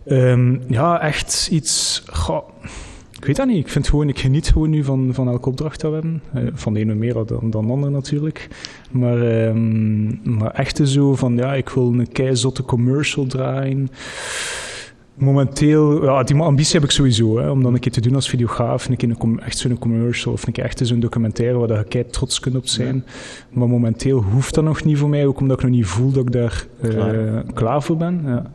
[0.07, 2.03] Um, ja, echt iets...
[2.11, 2.49] Goh,
[3.17, 3.57] ik weet dat niet.
[3.57, 6.21] Ik vind gewoon, ik geniet gewoon nu van, van elke opdracht dat we hebben.
[6.35, 8.47] Uh, van de ene meer dan, dan de andere natuurlijk.
[8.91, 13.89] Maar, um, maar echt zo van, ja, ik wil een keizotte commercial draaien.
[15.15, 18.29] Momenteel, ja, die ambitie heb ik sowieso, hè, om dan een keer te doen als
[18.29, 18.87] videograaf.
[18.87, 22.05] Een keer een, echt zo'n commercial of een keer echt zo'n documentaire waar je kei
[22.05, 22.95] trots kunt op zijn.
[22.95, 23.13] Ja.
[23.49, 26.25] Maar momenteel hoeft dat nog niet voor mij, ook omdat ik nog niet voel dat
[26.25, 27.43] ik daar uh, klaar.
[27.53, 27.83] klaar.
[27.83, 28.21] voor ben.
[28.25, 28.51] Ja.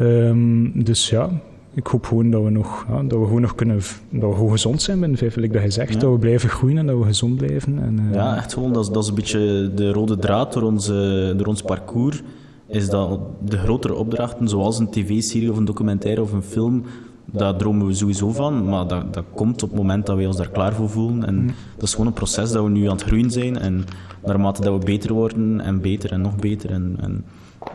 [0.00, 1.30] Um, dus ja,
[1.74, 4.50] ik hoop gewoon dat we nog, ja, dat we gewoon nog kunnen, dat we gewoon
[4.50, 5.98] gezond zijn binnen vijf dat je zegt, ja.
[5.98, 7.82] dat we blijven groeien en dat we gezond blijven.
[7.82, 10.62] En, uh, ja, echt gewoon, dat is, dat is een beetje de rode draad door,
[10.62, 12.22] onze, door ons parcours,
[12.66, 16.84] is dat de grotere opdrachten, zoals een tv-serie of een documentaire of een film,
[17.32, 20.36] daar dromen we sowieso van, maar dat, dat komt op het moment dat wij ons
[20.36, 21.26] daar klaar voor voelen.
[21.26, 21.46] En mm.
[21.74, 23.58] dat is gewoon een proces dat we nu aan het groeien zijn.
[23.58, 23.84] En
[24.24, 27.24] naarmate dat we beter worden en beter en nog beter en, en,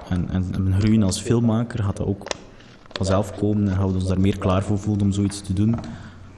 [0.09, 2.27] en, en, en groeien als filmmaker, gaat dat ook
[2.91, 5.69] vanzelf komen en houden ons daar meer klaar voor voelen om zoiets te doen.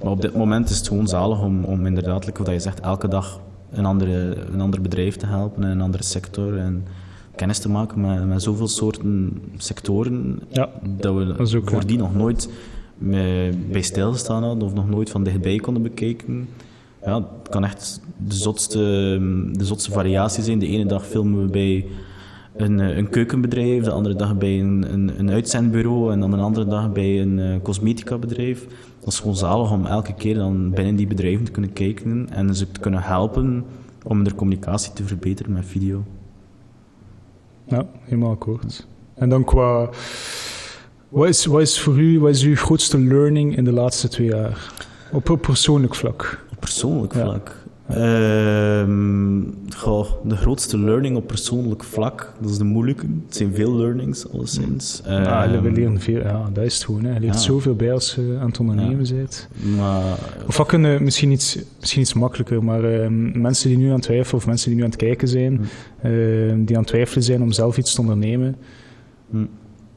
[0.02, 2.80] Maar op dit moment is het gewoon zalig om, om inderdaad, like wat je zegt,
[2.80, 6.86] elke dag een, andere, een ander bedrijf te helpen in een andere sector en
[7.36, 12.04] kennis te maken met, met zoveel soorten sectoren ja, dat we dat voordien ja.
[12.04, 12.50] nog nooit
[13.72, 16.50] bij stilgestaan hadden of nog nooit van dichtbij konden bekijken.
[17.06, 18.80] Ja, het kan echt de zotste,
[19.54, 20.60] de zotste variatie zijn.
[20.60, 21.86] De ene dag filmen we bij
[22.62, 26.40] een, eh, een keukenbedrijf, de andere dag bij een, een, een uitzendbureau en dan een
[26.40, 28.68] andere dag bij een uh, cosmetica bedrijf.
[29.00, 32.56] Dat is gewoon zalig om elke keer dan binnen die bedrijven te kunnen kijken en
[32.56, 33.66] ze te kunnen helpen
[34.04, 36.04] om de communicatie te verbeteren met video.
[37.68, 38.88] Ja, helemaal akkoord.
[39.14, 39.90] En dan qua...
[41.10, 44.28] Wat is, wat is voor u, wat is uw grootste learning in de laatste twee
[44.28, 44.74] jaar?
[45.12, 46.46] Op persoonlijk vlak.
[46.52, 47.67] Op persoonlijk vlak?
[49.76, 53.06] Goh, de grootste learning op persoonlijk vlak, dat is de moeilijke.
[53.26, 55.02] Het zijn veel learnings, alleszins.
[55.08, 57.04] Uh, ja, we leren veel, ja, dat is het gewoon.
[57.04, 57.14] Hè.
[57.14, 57.40] Je leert ja.
[57.40, 59.14] zoveel bij als je aan het ondernemen ja.
[59.14, 59.48] bent.
[59.78, 63.94] Maar, of wat kunnen, misschien iets, misschien iets makkelijker, maar uh, mensen die nu aan
[63.94, 65.66] het twijfelen of mensen die nu aan het kijken zijn,
[66.02, 66.66] hm.
[66.66, 68.56] die aan het twijfelen zijn om zelf iets te ondernemen.
[69.30, 69.46] Hm.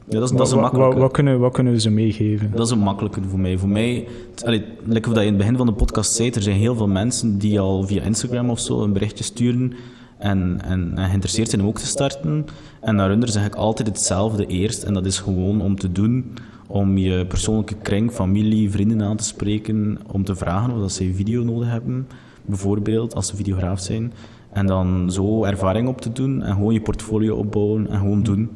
[0.05, 0.93] Ja, dat is, dat is een makkelijke.
[0.93, 2.51] Wat, wat, kunnen, wat kunnen we ze meegeven?
[2.55, 3.57] Dat is een makkelijke voor mij.
[3.57, 4.07] Voor mij,
[4.45, 6.87] allee, lekker dat je in het begin van de podcast zei, er zijn heel veel
[6.87, 9.73] mensen die al via Instagram of zo een berichtje sturen
[10.17, 12.45] en, en, en geïnteresseerd zijn om ook te starten.
[12.79, 16.33] En daaronder zeg ik altijd hetzelfde eerst, en dat is gewoon om te doen,
[16.67, 21.13] om je persoonlijke kring, familie, vrienden aan te spreken, om te vragen of dat ze
[21.13, 22.07] video nodig hebben,
[22.45, 24.13] bijvoorbeeld, als ze videograaf zijn.
[24.51, 28.49] En dan zo ervaring op te doen en gewoon je portfolio opbouwen en gewoon doen.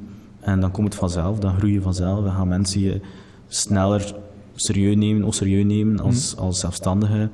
[0.46, 2.24] En dan komt het vanzelf, dan groei je vanzelf.
[2.24, 3.02] Dan gaan mensen je
[3.48, 4.14] sneller
[4.56, 6.42] serieus nemen of serieus nemen als, mm.
[6.42, 7.30] als zelfstandige.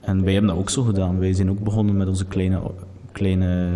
[0.00, 1.18] En wij hebben dat ook zo gedaan.
[1.18, 2.60] Wij zijn ook begonnen met onze kleine,
[3.12, 3.68] kleine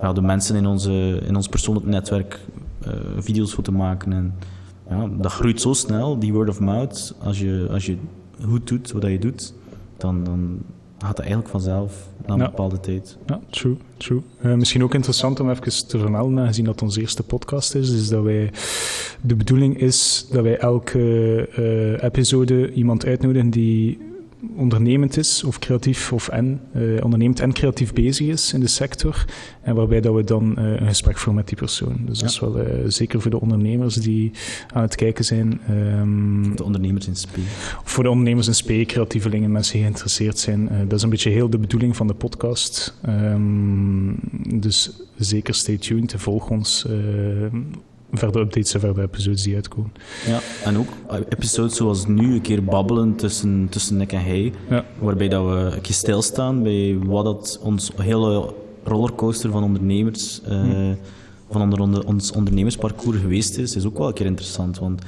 [0.00, 2.40] ja, de mensen in, onze, in ons persoonlijk netwerk
[2.86, 4.12] uh, video's voor te maken.
[4.12, 4.34] En
[4.88, 7.14] ja, dat groeit zo snel, die word of mouth.
[7.22, 7.96] Als je, als je
[8.44, 9.54] goed doet wat je doet,
[9.96, 10.58] dan, dan
[10.98, 12.46] gaat het eigenlijk vanzelf na een ja.
[12.50, 13.18] bepaalde tijd.
[13.26, 14.22] Ja, true, true.
[14.44, 18.08] Uh, misschien ook interessant om even te vermelden, gezien dat onze eerste podcast is, is
[18.08, 18.52] dat wij,
[19.20, 20.98] de bedoeling is dat wij elke
[21.58, 23.98] uh, episode iemand uitnodigen die
[24.56, 29.24] ondernemend is, of creatief, of en, uh, ondernemend en creatief bezig is in de sector.
[29.62, 31.96] En waarbij dat we dan uh, een gesprek voeren met die persoon.
[32.06, 32.22] Dus ja.
[32.22, 34.32] dat is wel uh, zeker voor de ondernemers die
[34.72, 35.60] aan het kijken zijn.
[35.70, 37.36] Um, de ondernemers in SP.
[37.84, 40.70] Voor de ondernemers in SP, creatievelingen, mensen die geïnteresseerd zijn.
[40.88, 42.98] dat is een beetje heel de bedoeling van de podcast.
[43.08, 44.18] Um,
[44.60, 46.86] dus zeker stay tuned en volg ons
[48.18, 49.92] verder updates en verder episodes die uitkomen.
[50.26, 50.88] Ja, en ook
[51.28, 54.84] episodes zoals nu, een keer babbelen tussen, tussen Nick en hij, ja.
[54.98, 60.48] waarbij dat we een keer stilstaan bij wat dat ons hele rollercoaster van ondernemers, uh,
[60.48, 60.96] hmm.
[61.50, 65.02] van onder, onder, ons ondernemersparcours geweest is, is ook wel een keer interessant, want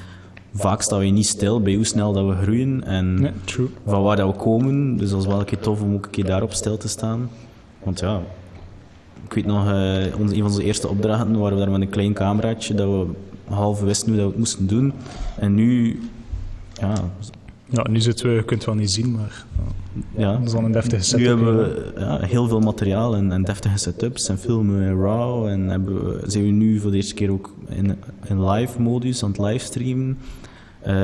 [0.55, 4.16] vaak staan we niet stil bij hoe snel dat we groeien en ja, van waar
[4.16, 6.53] dat we komen, dus dat is wel een keer tof om ook een keer daarop
[6.53, 7.31] stil te staan,
[7.83, 8.23] want ja,
[9.24, 11.88] ik weet nog, eh, onze, een van onze eerste opdrachten waren we daar met een
[11.88, 13.07] klein cameraatje dat we
[13.54, 14.92] half wisten hoe dat we het moesten doen.
[15.38, 16.00] En nu,
[16.72, 16.94] ja,
[17.70, 19.44] Ja, nu zitten we, je kunt het wel niet zien, maar
[20.16, 21.20] ja dat is dan een deftige setup.
[21.20, 21.62] nu hebben ja.
[21.62, 25.46] we ja, heel veel materiaal en, en deftige setups en filmen in RAW.
[25.46, 29.22] En hebben we, zijn we nu voor de eerste keer ook in, in live modus
[29.22, 30.18] aan het livestreamen.
[30.81, 30.94] Eh,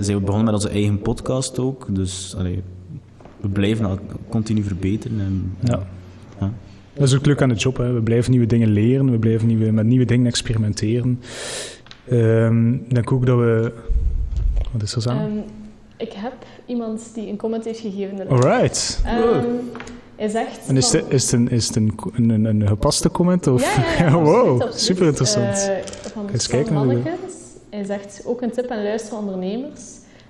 [0.00, 1.86] zijn we begonnen met onze eigen podcast ook.
[1.90, 2.62] Dus allee,
[3.40, 3.98] we blijven dat
[4.28, 5.20] continu verbeteren.
[5.20, 5.86] En, Ja.
[6.40, 6.52] ja.
[6.96, 7.76] Dat is ook leuk aan de job.
[7.76, 7.92] Hè.
[7.92, 11.20] We blijven nieuwe dingen leren, we blijven nieuwe, met nieuwe dingen experimenteren.
[12.08, 13.72] Ehm, ik denk ook dat we...
[14.72, 15.08] Wat is er zo?
[15.10, 15.20] Ehm,
[15.96, 16.32] ik heb
[16.66, 18.28] iemand die een comment heeft gegeven.
[18.28, 19.02] Alright.
[19.04, 19.44] Ehm,
[20.16, 20.58] hij zegt...
[20.66, 23.46] En is van- het, is het, een, is het een, een, een, een gepaste comment?
[23.46, 23.62] Of?
[23.76, 24.80] Ja, ja, ja, absoluut, wow, absoluut.
[24.80, 25.68] super interessant.
[25.68, 27.02] Eh, van Eens kijken.
[27.70, 29.82] Hij zegt ook een tip aan luisteren ondernemers.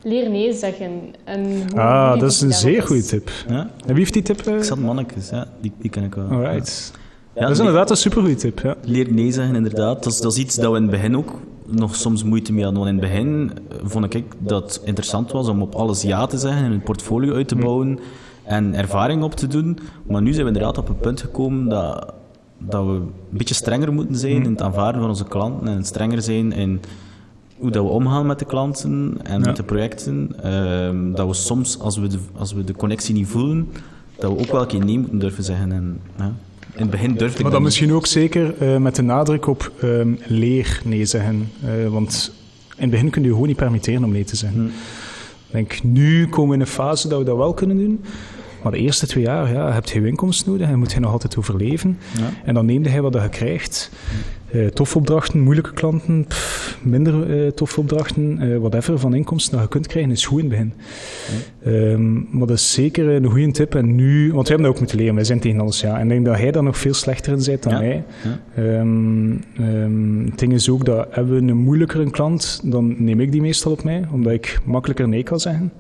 [0.02, 0.90] Leer nee zeggen.
[1.24, 3.30] En ah, dat is een zeer goede tip.
[3.48, 3.58] Ja?
[3.60, 4.40] En wie heeft die tip?
[4.40, 4.58] eh?
[4.58, 6.28] Xat Mannekes, ja, die, die ken ik wel.
[6.28, 6.92] Alright.
[7.34, 8.60] Ja, dat is nee, inderdaad een super goede tip.
[8.60, 8.74] Ja.
[8.82, 10.02] Leer nee zeggen, inderdaad.
[10.02, 12.64] Dat is, dat is iets dat we in het begin ook nog soms moeite mee
[12.64, 12.82] hadden.
[12.82, 16.26] Want in het begin eh, vond ik dat het interessant was om op alles ja
[16.26, 17.98] te zeggen en een portfolio uit te bouwen
[18.44, 19.78] en ervaring op te doen.
[20.06, 22.12] Maar nu zijn we inderdaad op een punt gekomen dat,
[22.58, 26.22] dat we een beetje strenger moeten zijn in het aanvaarden van onze klanten en strenger
[26.22, 26.80] zijn in
[27.58, 29.46] hoe dat we omgaan met de klanten en Ja.
[29.46, 30.30] met de projecten.
[30.42, 33.68] Ehm, dat we soms, als we, de, als we de connectie niet voelen,
[34.18, 35.72] dat we ook wel een keer nee moeten durven zeggen.
[35.72, 36.32] En, ja.
[36.74, 39.72] In het begin durfde ik Maar dan misschien ook zeker eh, met de nadruk op
[39.80, 41.50] ehm, leer nee zeggen.
[41.64, 42.32] Eh, want
[42.76, 44.60] in het begin kun je je gewoon niet permitteren om nee te zeggen.
[44.60, 44.66] Hm.
[45.46, 48.00] Ik denk, nu komen we in een fase dat we dat wel kunnen doen.
[48.62, 51.36] Maar de eerste twee jaar ja, heb je inkomsten nodig en moet je nog altijd
[51.36, 51.98] overleven.
[52.18, 52.30] Ja.
[52.44, 53.90] En dan neem je wat je krijgt.
[54.52, 59.62] Eh toffe opdrachten, moeilijke klanten, pff, minder eh toffe opdrachten, eh, whatever van inkomsten dat
[59.62, 60.72] je kunt krijgen, is goed in het begin.
[61.64, 63.74] Ehm, maar dat is zeker een goede tip.
[63.74, 65.96] En nu, want we hebben dat ook moeten leren, wij zijn tegen alles ja.
[65.98, 67.78] En ik denk dat hij daar nog veel slechter in bent dan Ja.
[67.78, 68.04] mij.
[68.24, 68.62] Ja.
[68.62, 73.40] Ehm, het ding is ook dat hebben we een moeilijkere klant, dan neem ik die
[73.40, 75.72] meestal op mij, omdat ik makkelijker nee kan zeggen.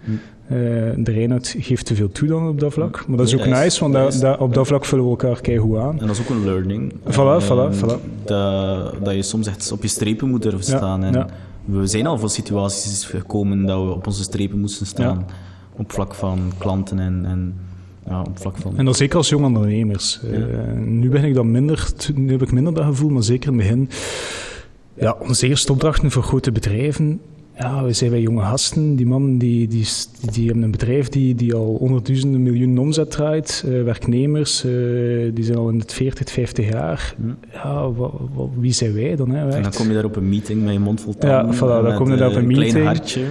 [0.48, 0.56] Eh,
[0.96, 3.04] de Reinhard geeft te veel toe dan op dat vlak.
[3.08, 5.10] Maar dat is ook dat nice, want dat dat- dat- op dat vlak vullen we
[5.10, 6.00] elkaar keihard aan.
[6.00, 6.92] En dat is ook een learning.
[6.92, 8.24] Voilà, Eh, voilà, voilà.
[8.24, 11.04] Dat, dat je soms echt op je strepen moet durven Ja, staan.
[11.04, 11.26] En ja.
[11.64, 15.26] We zijn al voor situaties gekomen dat we op onze strepen moesten staan.
[15.76, 17.54] Op vlak van klanten en, en
[18.08, 18.72] ja, op vlak van...
[18.76, 20.20] En dan zeker als jonge ondernemers.
[20.32, 20.38] Eh,
[20.84, 23.62] nu ben ik dat minder, nu heb ik minder dat gevoel, maar zeker in het
[23.68, 23.88] begin.
[24.94, 27.20] Ja, onze eerste opdrachten voor grote bedrijven.
[27.58, 28.96] Ja, we zijn wij jonge gasten.
[28.96, 29.86] Die man die, die,
[30.32, 33.64] die hebben een bedrijf die, die al honderdduizenden miljoenen omzet draait.
[33.66, 34.70] Eh, werknemers, eh,
[35.34, 37.14] die zijn al in het 40, 50 jaar.
[37.52, 39.30] Ja, wa- wa- wie zijn wij dan?
[39.30, 39.48] Hè?
[39.50, 41.56] en dan kom je daar op een meeting met je mond vol Ja, tanden.
[41.56, 42.84] voilà, dan kom je daar op eh, een klein meeting.
[42.84, 43.24] hartje.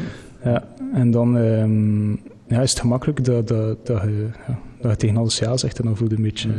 [0.43, 2.09] Ja, en dan ehm,
[2.47, 5.79] ja, is het gemakkelijk dat, dat, dat, je, ja, dat je tegen alles ja zegt
[5.79, 6.49] en dan voel je een beetje...
[6.49, 6.55] Eh,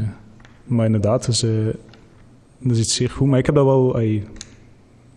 [0.66, 1.50] Maar inderdaad, dus, eh,
[2.58, 3.28] dat is iets zeer goed.
[3.28, 4.00] Maar ik heb dat wel...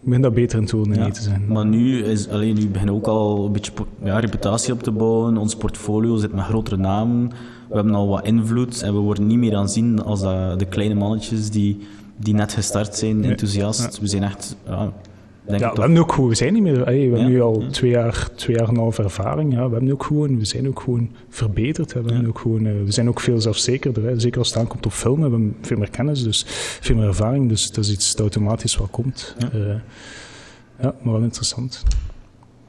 [0.01, 1.45] begin dat beter in het doen, Ja, nee te zijn.
[1.47, 3.71] Maar nu, is, alleen, nu beginnen we ook al een beetje
[4.03, 5.37] ja, reputatie op te bouwen.
[5.37, 7.27] Ons portfolio zit met grotere namen.
[7.69, 10.93] We hebben al wat invloed en we worden niet meer aanzien als dat, de kleine
[10.95, 11.77] mannetjes die,
[12.17, 13.29] die net gestart zijn, Nee.
[13.29, 13.99] enthousiast.
[13.99, 14.91] We zijn echt, ja,
[15.49, 16.29] denk Ja, ik we hebben ook gewoon...
[16.29, 16.85] We zijn niet meer...
[16.85, 17.69] we hebben nu al ja.
[17.69, 19.53] twee, jaar, twee jaar en een half ervaring.
[19.53, 20.39] Ja, we hebben ook gewoon...
[20.39, 21.93] We zijn ook gewoon verbeterd.
[21.93, 22.01] hè.
[22.01, 24.03] We, hebben ook gewoon, eh, we zijn ook veel zelfzekerder.
[24.03, 24.19] Hè.
[24.19, 26.43] Zeker als het aankomt op film hebben we veel meer kennis, dus
[26.81, 27.49] veel meer ervaring.
[27.49, 29.35] Dus dat is iets dat automatisch wel komt.
[29.37, 29.49] Ja.
[29.51, 29.75] Eh,
[30.81, 31.83] ja, maar wel interessant.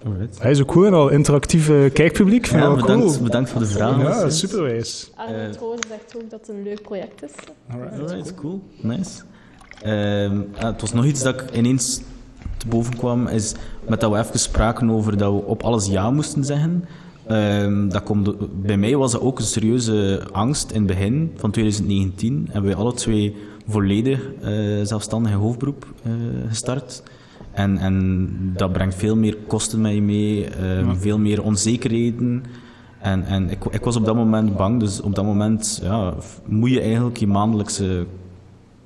[0.05, 0.43] Alright.
[0.43, 2.47] Hij is ook goed en al interactief eh, kijkpubliek.
[2.47, 3.23] Ja, wel bedankt, cool.
[3.23, 4.03] bedankt voor de vraag.
[4.03, 5.11] Ja, superwijs.
[5.15, 7.31] Arno Eh, trouwens zegt ook dat het een leuk project is.
[7.71, 8.63] Alright, cool.
[8.81, 9.23] Nice.
[9.83, 12.01] Ehm, ah, het was nog iets dat ik ineens
[12.61, 13.55] te boven kwam, is
[13.89, 16.85] met dat we even spraken over dat we op alles ja moesten zeggen.
[17.27, 21.51] Ehm, dat komt, bij mij was dat ook een serieuze angst in het begin van
[21.51, 22.49] 2019.
[22.51, 23.37] Hebben wij alle twee
[23.69, 24.51] volledig eh
[24.83, 26.13] zelfstandig hoofdberoep eh,
[26.49, 27.03] gestart.
[27.53, 32.45] En, en dat brengt veel meer kosten met je mee, ehm, veel meer onzekerheden.
[32.99, 36.15] En, en ik, ik was op dat moment bang, dus op dat moment ja,
[36.47, 38.07] moet je eigenlijk je maandelijkse,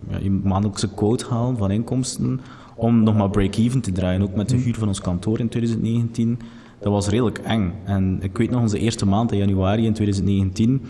[0.08, 2.40] ja, je maandelijkse quote halen van inkomsten
[2.76, 4.22] om nog maar break-even te draaien.
[4.22, 6.38] Ook met de huur van ons kantoor in 2019.
[6.84, 7.72] Dat was redelijk eng.
[7.84, 10.82] En ik weet nog, onze eerste maand in januari in 2019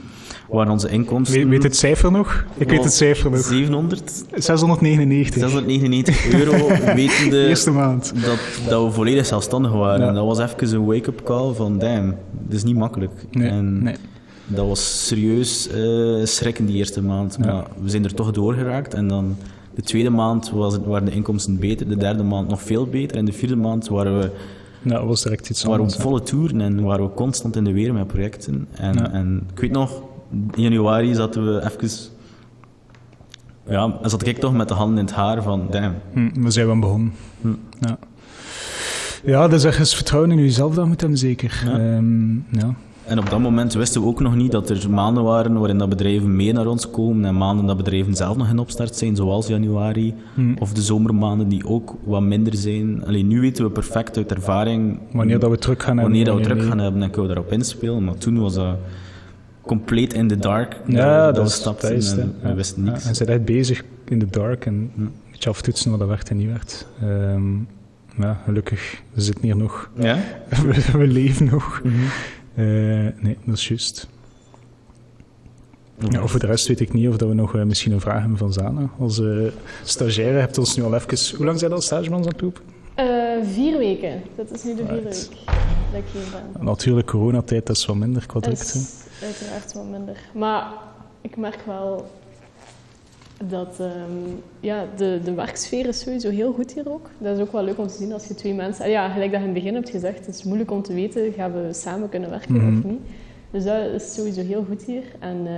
[0.48, 1.38] waren onze inkomsten...
[1.38, 2.44] Weet, weet het cijfer nog?
[2.56, 3.40] Ik weet het cijfer nog.
[3.40, 5.34] 700, 699.
[5.34, 8.12] 699 euro, wetende Eerste maand.
[8.24, 10.00] dat, dat we volledig zelfstandig waren.
[10.00, 10.08] Ja.
[10.08, 13.12] En dat was even een wake-up call van, damn, dit is niet makkelijk.
[13.30, 13.96] Nee, en nee.
[14.46, 17.38] dat was serieus eh schrikken die eerste maand.
[17.38, 18.94] Maar we zijn er toch doorgeraakt.
[18.94, 19.36] En dan
[19.74, 23.16] de tweede maand was het, waren de inkomsten beter, de derde maand nog veel beter.
[23.16, 24.30] En de vierde maand waren we,
[24.82, 27.72] dat was direct iets waren we op volle toeren en waren we constant in de
[27.72, 28.68] weer met projecten.
[28.72, 29.10] En, Ja.
[29.12, 30.02] en ik weet nog,
[30.54, 31.88] in januari zaten we even
[33.68, 35.94] ja, zat ik toch met de handen in het haar van, damn.
[36.12, 37.12] Hm, we zijn wel begonnen.
[37.40, 37.48] Hm.
[37.80, 37.98] Ja.
[39.24, 41.62] ja, dus ergens vertrouwen in jezelf dan moet hebben, zeker.
[41.64, 41.78] Ja.
[41.78, 42.74] Ehm, ja.
[43.06, 45.88] En op dat moment wisten we ook nog niet dat er maanden waren waarin dat
[45.88, 49.46] bedrijven mee naar ons komen en maanden dat bedrijven zelf nog in opstart zijn, zoals
[49.46, 50.14] januari.
[50.34, 50.54] Hm.
[50.58, 53.04] Of de zomermaanden die ook wat minder zijn.
[53.06, 56.04] Alleen nu weten we perfect uit ervaring Wanneer dat we terug gaan hebben.
[56.04, 56.66] wanneer dat we druk niet.
[56.66, 58.04] gaan hebben en kunnen we daarop inspelen.
[58.04, 58.76] Maar toen was dat
[59.62, 60.80] compleet in the dark.
[60.86, 63.02] Ja, dat, is het, en we wisten Ja, niks.
[63.06, 66.28] en ze zijn echt bezig in de dark en een beetje aftoetsen wat dat werd
[66.30, 66.86] en niet werd.
[67.02, 67.52] Ehm,
[68.22, 69.90] ja, gelukkig, we zitten hier nog.
[69.98, 70.18] Ja?
[70.66, 71.80] we, we leven nog.
[71.84, 71.94] Mhm.
[72.54, 74.08] Nee, dat is juist.
[76.10, 78.20] Ja, over de rest weet ik niet of dat we nog eh, misschien een vraag
[78.20, 78.88] hebben van Zana.
[78.98, 79.26] Als eh,
[79.84, 81.36] stagiaire hebt ons nu al even...
[81.36, 82.62] Hoe lang zijn dat als stagemans aan het lopen?
[82.94, 83.06] Eh,
[83.54, 84.22] vier weken.
[84.36, 85.28] Dat is nu de vierde Right.
[85.28, 85.38] week
[85.92, 86.64] dat ik hier ben.
[86.64, 88.78] Natuurlijk, coronatijd, dat is wat minder qua Dat drukte.
[88.78, 88.90] is
[89.22, 90.16] uiteraard wat minder.
[90.34, 90.66] Maar
[91.20, 92.10] ik merk wel
[93.48, 93.90] dat ehm,
[94.60, 97.10] ja, de, de werksfeer is sowieso heel goed hier ook.
[97.18, 98.90] Dat is ook wel leuk om te zien als je twee mensen...
[98.90, 101.32] Ja, gelijk dat je in het begin hebt gezegd, het is moeilijk om te weten,
[101.32, 102.78] gaan we samen kunnen werken Mhm.
[102.78, 103.00] of niet.
[103.50, 105.02] Dus dat is sowieso heel goed hier.
[105.18, 105.52] En eh,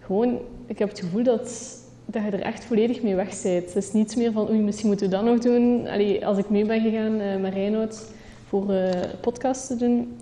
[0.00, 1.76] gewoon, ik heb het gevoel dat,
[2.06, 3.66] dat je er echt volledig mee weg bent.
[3.74, 5.88] Het is niets meer van, oei, misschien moeten we dat nog doen.
[5.88, 8.04] Allee, als ik mee ben gegaan eh, met Reinoud
[8.48, 10.16] voor eh podcast te doen,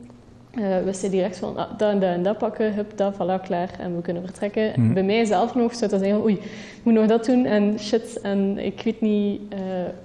[0.51, 3.43] eh wist hij direct van, ah, dat en dat en dat pakken, hup, dat, voilà,
[3.45, 3.71] klaar.
[3.79, 4.73] En we kunnen vertrekken.
[4.77, 4.93] Mhm.
[4.93, 8.21] Bij mij zelf nog zou dat zeggen, oei, ik moet nog dat doen en shit.
[8.23, 9.59] En ik weet niet eh,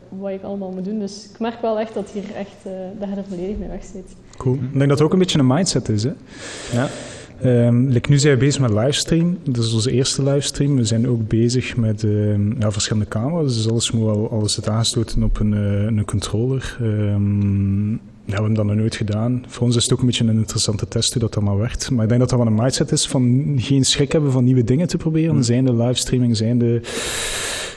[0.10, 1.00] wat ik allemaal moet doen.
[1.00, 3.84] Dus ik merk wel echt dat, hier echt, eh, dat je er volledig mee weg
[3.84, 4.16] zit.
[4.38, 4.56] Cool.
[4.56, 6.04] Ik denk dat het ook een beetje een mindset is.
[6.04, 6.12] Hè?
[6.74, 6.88] Ja.
[7.42, 9.38] Ehm, like, nu zijn we bezig met livestream.
[9.44, 10.76] Dat is onze eerste livestream.
[10.76, 13.56] We zijn ook bezig met ehm, ja, verschillende camera's.
[13.56, 16.78] Dus alles moet wel alles zit aangesloten op een, een controller.
[16.82, 17.94] Ehm,
[18.26, 19.44] ja, we hebben dat nog nooit gedaan.
[19.48, 21.92] Voor ons is het ook een beetje een interessante test hoe dat allemaal werkt.
[21.92, 24.64] Maar ik denk dat dat wel een mindset is van geen schrik hebben van nieuwe
[24.64, 25.36] dingen te proberen.
[25.36, 25.44] Mm.
[25.44, 26.82] Zijn de livestreaming, zijn de...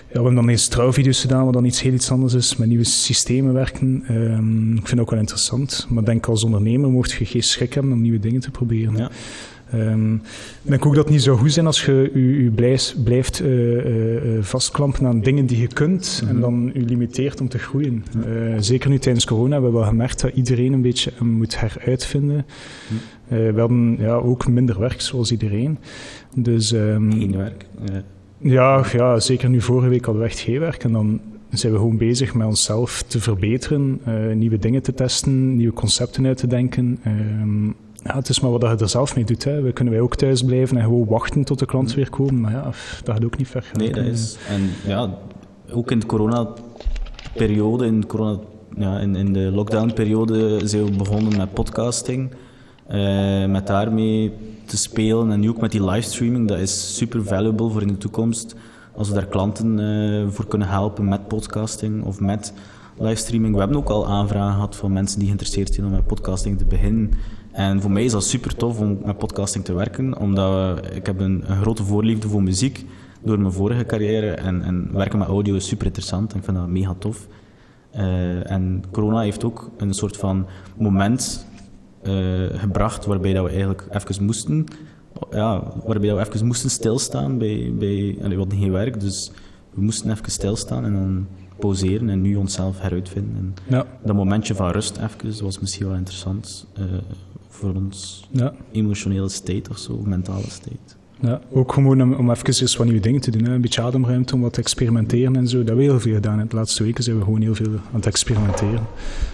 [0.07, 2.69] Ja, we hebben dan eens trouwvideo's gedaan, wat dan iets heel iets anders is, met
[2.69, 4.03] nieuwe systemen werken.
[4.07, 5.87] Ehm, ik vind dat ook wel interessant.
[5.89, 8.97] Maar ik denk als ondernemer mocht je geen schrik hebben om nieuwe dingen te proberen.
[8.97, 9.11] Ja.
[9.73, 10.21] Ehm, ik
[10.63, 12.11] denk ook dat het niet zo goed zijn als je
[12.45, 16.41] je, blijft, blijft eh, eh, eh, vastklampen aan dingen die je kunt en Mhm.
[16.41, 18.05] dan je limiteert om te groeien.
[18.59, 22.47] Zeker nu tijdens corona hebben we wel gemerkt dat iedereen een beetje hem moet heruitvinden.
[23.29, 25.79] Eh, we hadden ja, ook minder werk, zoals iedereen.
[26.35, 27.67] Dus, ehm, Geen werk.
[27.85, 28.03] Ja.
[28.39, 30.85] ja, ja, zeker nu vorige week hadden we echt geen werk.
[30.85, 34.01] En dan zijn we gewoon bezig met onszelf te verbeteren,
[34.35, 36.99] nieuwe dingen te testen, nieuwe concepten uit te denken.
[37.03, 37.71] Ehm,
[38.05, 39.45] ja, het is maar wat je er zelf mee doet.
[39.45, 42.41] We kunnen wij ook thuis blijven en gewoon wachten tot de klanten weer komen.
[42.41, 42.63] Maar ja,
[43.05, 43.71] dat gaat ook niet ver.
[43.73, 44.37] Nee, dat is.
[44.49, 45.15] En ja,
[45.73, 48.39] ook in de corona-periode, in, corona,
[48.77, 52.31] ja, in, in de lockdown-periode, zijn we begonnen met podcasting.
[52.87, 54.33] eh, met daarmee
[54.65, 56.49] te spelen en nu ook met die livestreaming.
[56.49, 58.55] Dat is super valuable voor in de toekomst.
[58.95, 62.53] Als we daar klanten eh, voor kunnen helpen met podcasting of met
[62.99, 63.53] livestreaming.
[63.55, 66.65] We hebben ook al aanvragen gehad van mensen die geïnteresseerd zijn om met podcasting te
[66.65, 67.11] beginnen.
[67.59, 71.07] En voor mij is dat super tof om met podcasting te werken, omdat we- ik
[71.07, 72.85] heb een, een grote voorliefde voor muziek
[73.23, 76.57] door mijn vorige carrière en, en werken met audio is super interessant en ik vind
[76.57, 77.27] dat mega tof.
[77.91, 81.47] Eh, en corona heeft ook een soort van moment
[82.03, 82.13] eh,
[82.53, 84.65] gebracht waarbij dat we eigenlijk even moesten,
[85.31, 89.31] ja, waarbij dat we even moesten stilstaan bij, bij allee, we hadden geen werk, dus
[89.75, 91.27] we moesten even stilstaan en dan
[91.59, 93.37] pauzeren en nu onszelf heruitvinden.
[93.37, 96.85] En Ja, dat momentje van rust even was misschien wel interessant eh,
[97.59, 100.97] voor ons ja, emotionele state of zo, mentale state.
[101.21, 101.41] ja.
[101.53, 103.45] Ook gewoon om, om even eens wat nieuwe dingen te doen.
[103.45, 103.55] Hè.
[103.55, 105.59] Een beetje ademruimte om wat te experimenteren en zo.
[105.59, 106.47] Dat hebben we heel veel gedaan.
[106.49, 108.81] De laatste weken zijn we gewoon heel veel aan het experimenteren.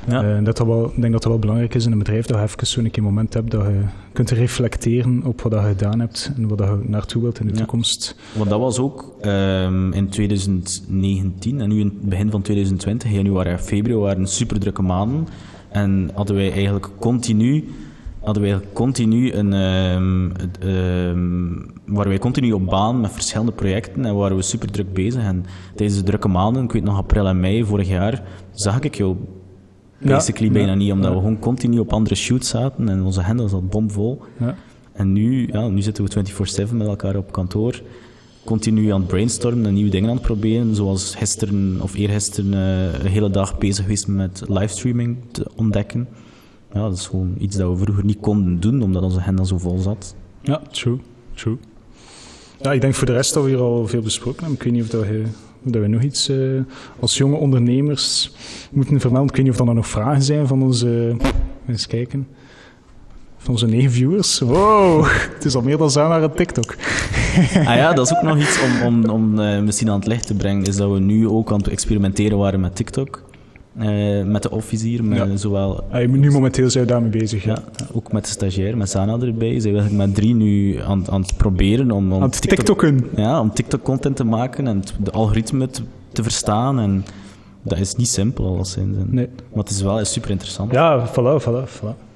[0.09, 0.37] Ja.
[0.37, 2.37] Eh, dat dat wel, ik denk dat dat wel belangrijk is in een bedrijf, dat
[2.39, 3.81] je even zo'n keer een moment hebt dat je
[4.13, 7.59] kunt reflecteren op wat je gedaan hebt en wat je naartoe wilt in de Ja.
[7.59, 8.17] toekomst.
[8.37, 13.51] Want dat was ook ehm, in 2019 en nu in het begin van 2020, januari
[13.51, 15.27] en februari, waren super drukke maanden.
[15.69, 17.65] En hadden wij eigenlijk continu,
[18.25, 24.17] hadden wij continu een, ehm, ehm, waren wij continu op baan met verschillende projecten en
[24.17, 25.23] waren we super druk bezig.
[25.23, 28.95] En tijdens de drukke maanden, ik weet nog april en mei vorig jaar, zag ik
[28.95, 29.17] jou
[29.99, 31.15] basically Ja, bijna ja, niet, omdat ja.
[31.15, 34.23] we gewoon continu op andere shoots zaten en onze agenda zat bomvol.
[34.41, 34.55] Ja.
[34.93, 37.83] En nu, ja, nu zitten we 24-7 met elkaar op kantoor.
[38.45, 40.75] Continu aan het brainstormen en nieuwe dingen aan het proberen.
[40.75, 46.09] Zoals gisteren of eergisteren eh een hele dag bezig geweest met livestreaming te ontdekken.
[46.75, 49.59] Ja, dat is gewoon iets dat we vroeger niet konden doen, omdat onze agenda zo
[49.59, 50.15] vol zat.
[50.41, 50.99] Ja, true,
[51.35, 51.57] true.
[52.61, 54.57] Ja, ik denk voor de rest dat we hier al veel besproken hebben.
[54.57, 55.01] Ik weet niet of, dat
[55.65, 56.37] of dat we nog iets eh,
[57.01, 58.33] als jonge ondernemers
[58.73, 59.29] moeten vermelden.
[59.29, 61.17] Ik weet niet of er nog vragen zijn van onze...
[61.69, 62.27] Eens kijken.
[63.39, 64.39] van onze negen viewers.
[64.39, 66.77] Wow, het is al meer dan zo naar een TikTok.
[67.55, 70.27] ah ja, dat is ook nog iets om, om, om uh, misschien aan het licht
[70.27, 73.24] te brengen, is dat we nu ook aan het experimenteren waren met TikTok.
[73.81, 75.37] Uh, met de officier, met ja.
[75.37, 75.85] zowel...
[75.91, 77.45] Ah, nu momenteel zijn we daarmee bezig.
[77.45, 77.59] Ja.
[77.77, 77.87] ja.
[77.93, 79.61] ook met de stagiair, met Sana erbij.
[79.61, 82.13] Zijn we met drie nu aan, aan het proberen om...
[82.13, 83.07] om aan het TikToken.
[83.17, 87.05] Ja, om TikTok-content te maken en de algoritme te, te verstaan en...
[87.63, 88.97] Dat is niet simpel, alleszins.
[89.07, 89.29] Nee.
[89.53, 90.73] Maar het is wel super interessant.
[90.73, 92.14] Ja, voilà, voilà, voilà.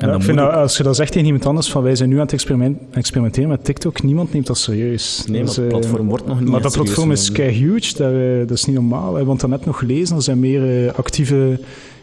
[0.00, 2.14] Ja, ik vind dat, als je dat zegt tegen iemand anders, van wij zijn nu
[2.14, 5.24] aan het experiment, experimenteren met TikTok, niemand neemt dat serieus.
[5.26, 8.12] Nee, dat maar het platform wordt nog niet Maar dat platform is kei huge, dat,
[8.12, 9.10] uh, dat, is niet normaal.
[9.12, 11.60] We hebben net nog gelezen, er zijn meer, uh, actieve,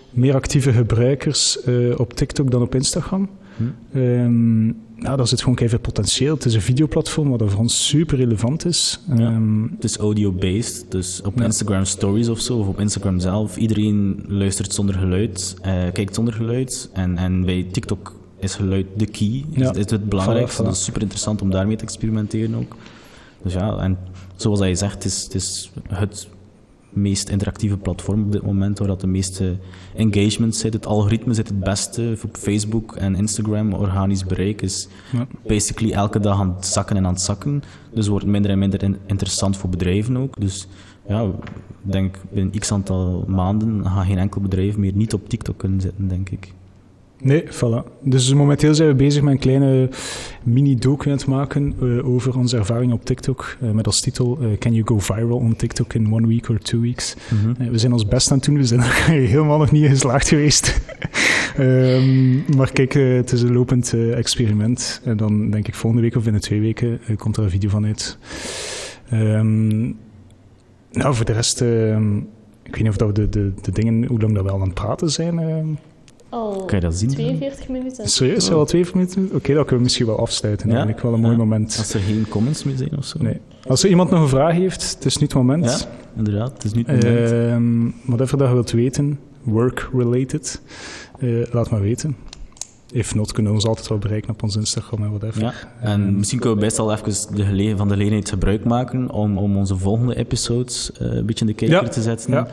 [0.09, 3.29] meer actieve gebruikers uh, op TikTok dan op Instagram.
[3.57, 3.99] Hm.
[3.99, 6.33] Um, nou, daar zit gewoon keihard potentieel.
[6.33, 8.99] Het is een videoplatform wat voor ons super relevant is.
[9.15, 11.43] Ja, um, het is audio-based, dus op ja.
[11.43, 13.57] Instagram Stories of zo, of op Instagram zelf.
[13.57, 16.89] Iedereen luistert zonder geluid, uh, kijkt zonder geluid.
[16.93, 19.71] En, en bij TikTok is geluid de key, ja.
[19.71, 20.63] is, is het belangrijkste.
[20.63, 22.75] Dat is super interessant om daarmee te experimenteren ook.
[23.43, 23.97] Dus ja, en
[24.35, 26.27] zoals hij zegt, het is, het is het
[26.97, 29.57] meest interactieve platform op dit moment, waar dat de meeste
[29.95, 30.73] engagement zit.
[30.73, 33.73] Het algoritme zit het beste op Facebook en Instagram.
[33.73, 35.27] Organisch bereik is ja.
[35.47, 37.63] basically elke dag aan het zakken en aan het zakken.
[37.93, 40.39] Dus wordt minder en minder in interessant voor bedrijven ook.
[40.39, 40.67] Dus
[41.07, 41.31] ja, ik
[41.81, 46.07] denk binnen x aantal maanden gaat geen enkel bedrijf meer niet op TikTok kunnen zitten,
[46.07, 46.53] denk ik.
[47.21, 47.83] Nee, voilà.
[48.01, 49.89] Dus momenteel zijn we bezig met een kleine
[50.43, 53.57] mini-docu aan het maken uh, over onze ervaring op TikTok.
[53.61, 56.59] Uh, met als titel uh, Can you go viral on TikTok in one week or
[56.59, 57.15] two weeks?
[57.29, 57.71] Mm -hmm.
[57.71, 58.57] we zijn ons best aan het doen.
[58.57, 60.81] We zijn er helemaal nog niet geslaagd geweest.
[61.59, 65.01] um, maar kijk, het is een lopend experiment.
[65.03, 67.85] En dan denk ik volgende week of binnen twee weken komt er een video van
[67.85, 68.17] uit.
[69.13, 69.97] Um,
[70.91, 71.61] nou, voor de rest...
[71.61, 74.61] ik weet niet of dat we de, de, de dingen, hoe lang dat we al
[74.61, 75.39] aan het praten zijn...
[76.29, 77.09] Al kan je dat zien?
[77.09, 78.09] 42 minuten.
[78.09, 78.51] Serieus?
[78.51, 79.25] Al 42 minuten?
[79.25, 80.67] Oké, okay, dat kunnen we misschien wel afsluiten.
[80.67, 80.73] Ja?
[80.73, 81.39] Eigenlijk wel een mooi ja.
[81.39, 81.75] moment.
[81.77, 83.17] Als er geen comments meer zijn of zo.
[83.21, 83.39] Nee.
[83.67, 85.65] Als er iemand nog een vraag heeft, het is nu het moment.
[85.65, 85.77] Ja,
[86.17, 86.51] inderdaad.
[86.53, 87.31] Het is nu het moment.
[87.31, 90.61] Uh, whatever dat je wilt weten, work-related,
[91.19, 92.15] uh, laat maar weten.
[92.91, 95.41] If not, kunnen we ons altijd wel bereiken op ons Instagram en whatever.
[95.41, 98.63] Ja, en um, misschien kunnen we best al even de gele van de gelegenheid gebruik
[98.63, 101.89] maken om, om onze volgende episodes uh, een beetje in de kijker ja.
[101.89, 102.31] te zetten.
[102.31, 102.47] Ja.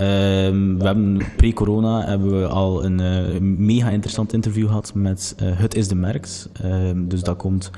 [0.00, 5.48] Um, we hebben pre-corona hebben we al een uh, mega interessant interview gehad met uh,
[5.52, 6.48] Het is de Merks.
[6.64, 7.70] Um, dus dat komt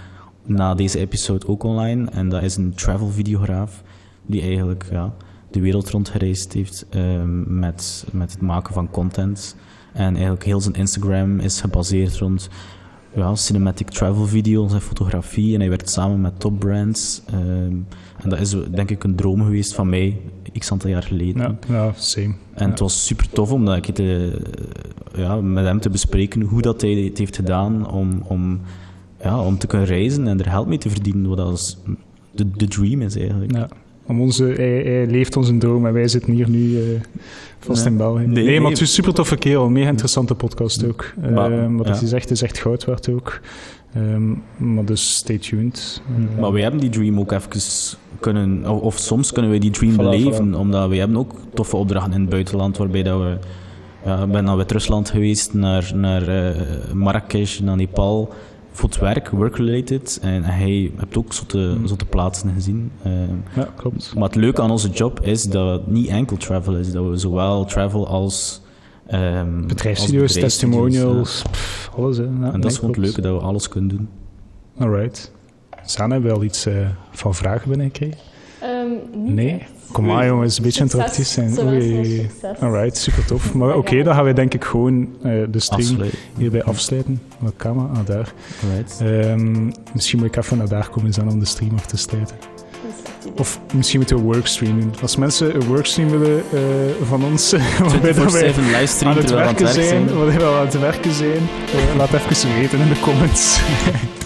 [0.44, 2.10] na deze episode ook online.
[2.10, 3.82] En dat is een travel videograaf
[4.26, 5.14] die eigenlijk ja,
[5.50, 9.56] de wereld rondgereisd heeft um, met, met het maken van content.
[9.92, 12.48] En eigenlijk heel zijn Instagram is gebaseerd rond
[13.14, 15.54] ja, cinematic travel video's en fotografie.
[15.54, 17.22] En hij werkt samen met topbrands.
[17.34, 17.86] Um,
[18.22, 20.20] en dat is denk ik een droom geweest van mij,
[20.58, 21.58] x aantal jaar geleden.
[21.68, 22.34] Ja, ja same.
[22.54, 22.70] En ja.
[22.70, 24.40] het was super tof om dat te,
[25.14, 28.60] ja, met hem te bespreken hoe dat hij het heeft gedaan om, om,
[29.22, 31.28] ja, om te kunnen reizen en er geld mee te verdienen.
[31.28, 31.78] Wat als
[32.30, 33.52] de, de dream is eigenlijk.
[33.52, 33.68] Ja.
[34.06, 37.00] Om onze, hij, hij, leeft onze droom en wij zitten hier nu uh,
[37.58, 37.92] vast Nee.
[37.92, 38.26] in België.
[38.26, 39.68] Nee, Nee, maar het is een super toffe kerel.
[39.68, 41.12] Mega interessante podcast ook.
[41.34, 41.94] Maar, Ehm, wat ja.
[41.94, 43.40] hij zegt is echt goud waard ook.
[43.94, 44.30] Ehm,
[44.74, 46.02] maar dus stay tuned.
[46.34, 47.48] Eh, Maar wij hebben die dream ook even
[48.20, 51.76] kunnen, of, of soms kunnen we die dream Voilà, beleven, omdat we hebben ook toffe
[51.76, 53.36] opdrachten in het buitenland, waarbij dat we,
[54.04, 56.60] ja, ik ben naar Wit-Rusland geweest, naar, naar eh,
[56.92, 58.32] Marrakesh, naar Nepal,
[58.72, 62.92] voor het werk, work-related, en hij heeft ook zotte, zotte plaatsen gezien.
[63.02, 63.12] Eh,
[63.56, 64.12] ja, klopt.
[64.14, 67.16] maar het leuke aan onze job is dat het niet enkel travel is, dat we
[67.16, 68.60] zowel travel als...
[69.06, 72.16] ehm, Bedrijfsvideo's, bedrijfsvideo's, testimonials, pff, alles.
[72.16, 72.22] Hè.
[72.22, 72.34] Ja, ja.
[72.34, 74.08] En nee, dat is gewoon het leuke, dat we alles kunnen doen.
[74.78, 75.32] Alright.
[75.84, 76.74] Sana, hebben we al iets eh,
[77.10, 78.18] van vragen binnengekregen?
[78.62, 79.62] Um, niet Nee?
[79.92, 81.58] Kom maar jongens, een beetje interactief zijn.
[81.58, 82.30] Oei.
[82.60, 83.54] Alright, super tof.
[83.54, 86.18] Maar oké, dan gaan we denk ik gewoon eh, de stream Afsluiten.
[86.36, 87.20] hierbij afsluiten.
[87.38, 87.88] Welke camera?
[87.92, 88.32] Ah, daar.
[89.00, 92.36] Ehm, misschien moet ik even naar daar komen zijn om de stream af te sluiten.
[93.36, 94.92] Of misschien moeten we een workstream doen.
[95.02, 96.60] Als mensen een workstream willen eh,
[97.08, 98.36] van ons, waarbij dat 24/7
[98.70, 101.12] wij aan het terwijl we aan het werken werk zijn, waarbij we aan het werken
[101.12, 103.60] zijn, eh, laat even weten in de comments.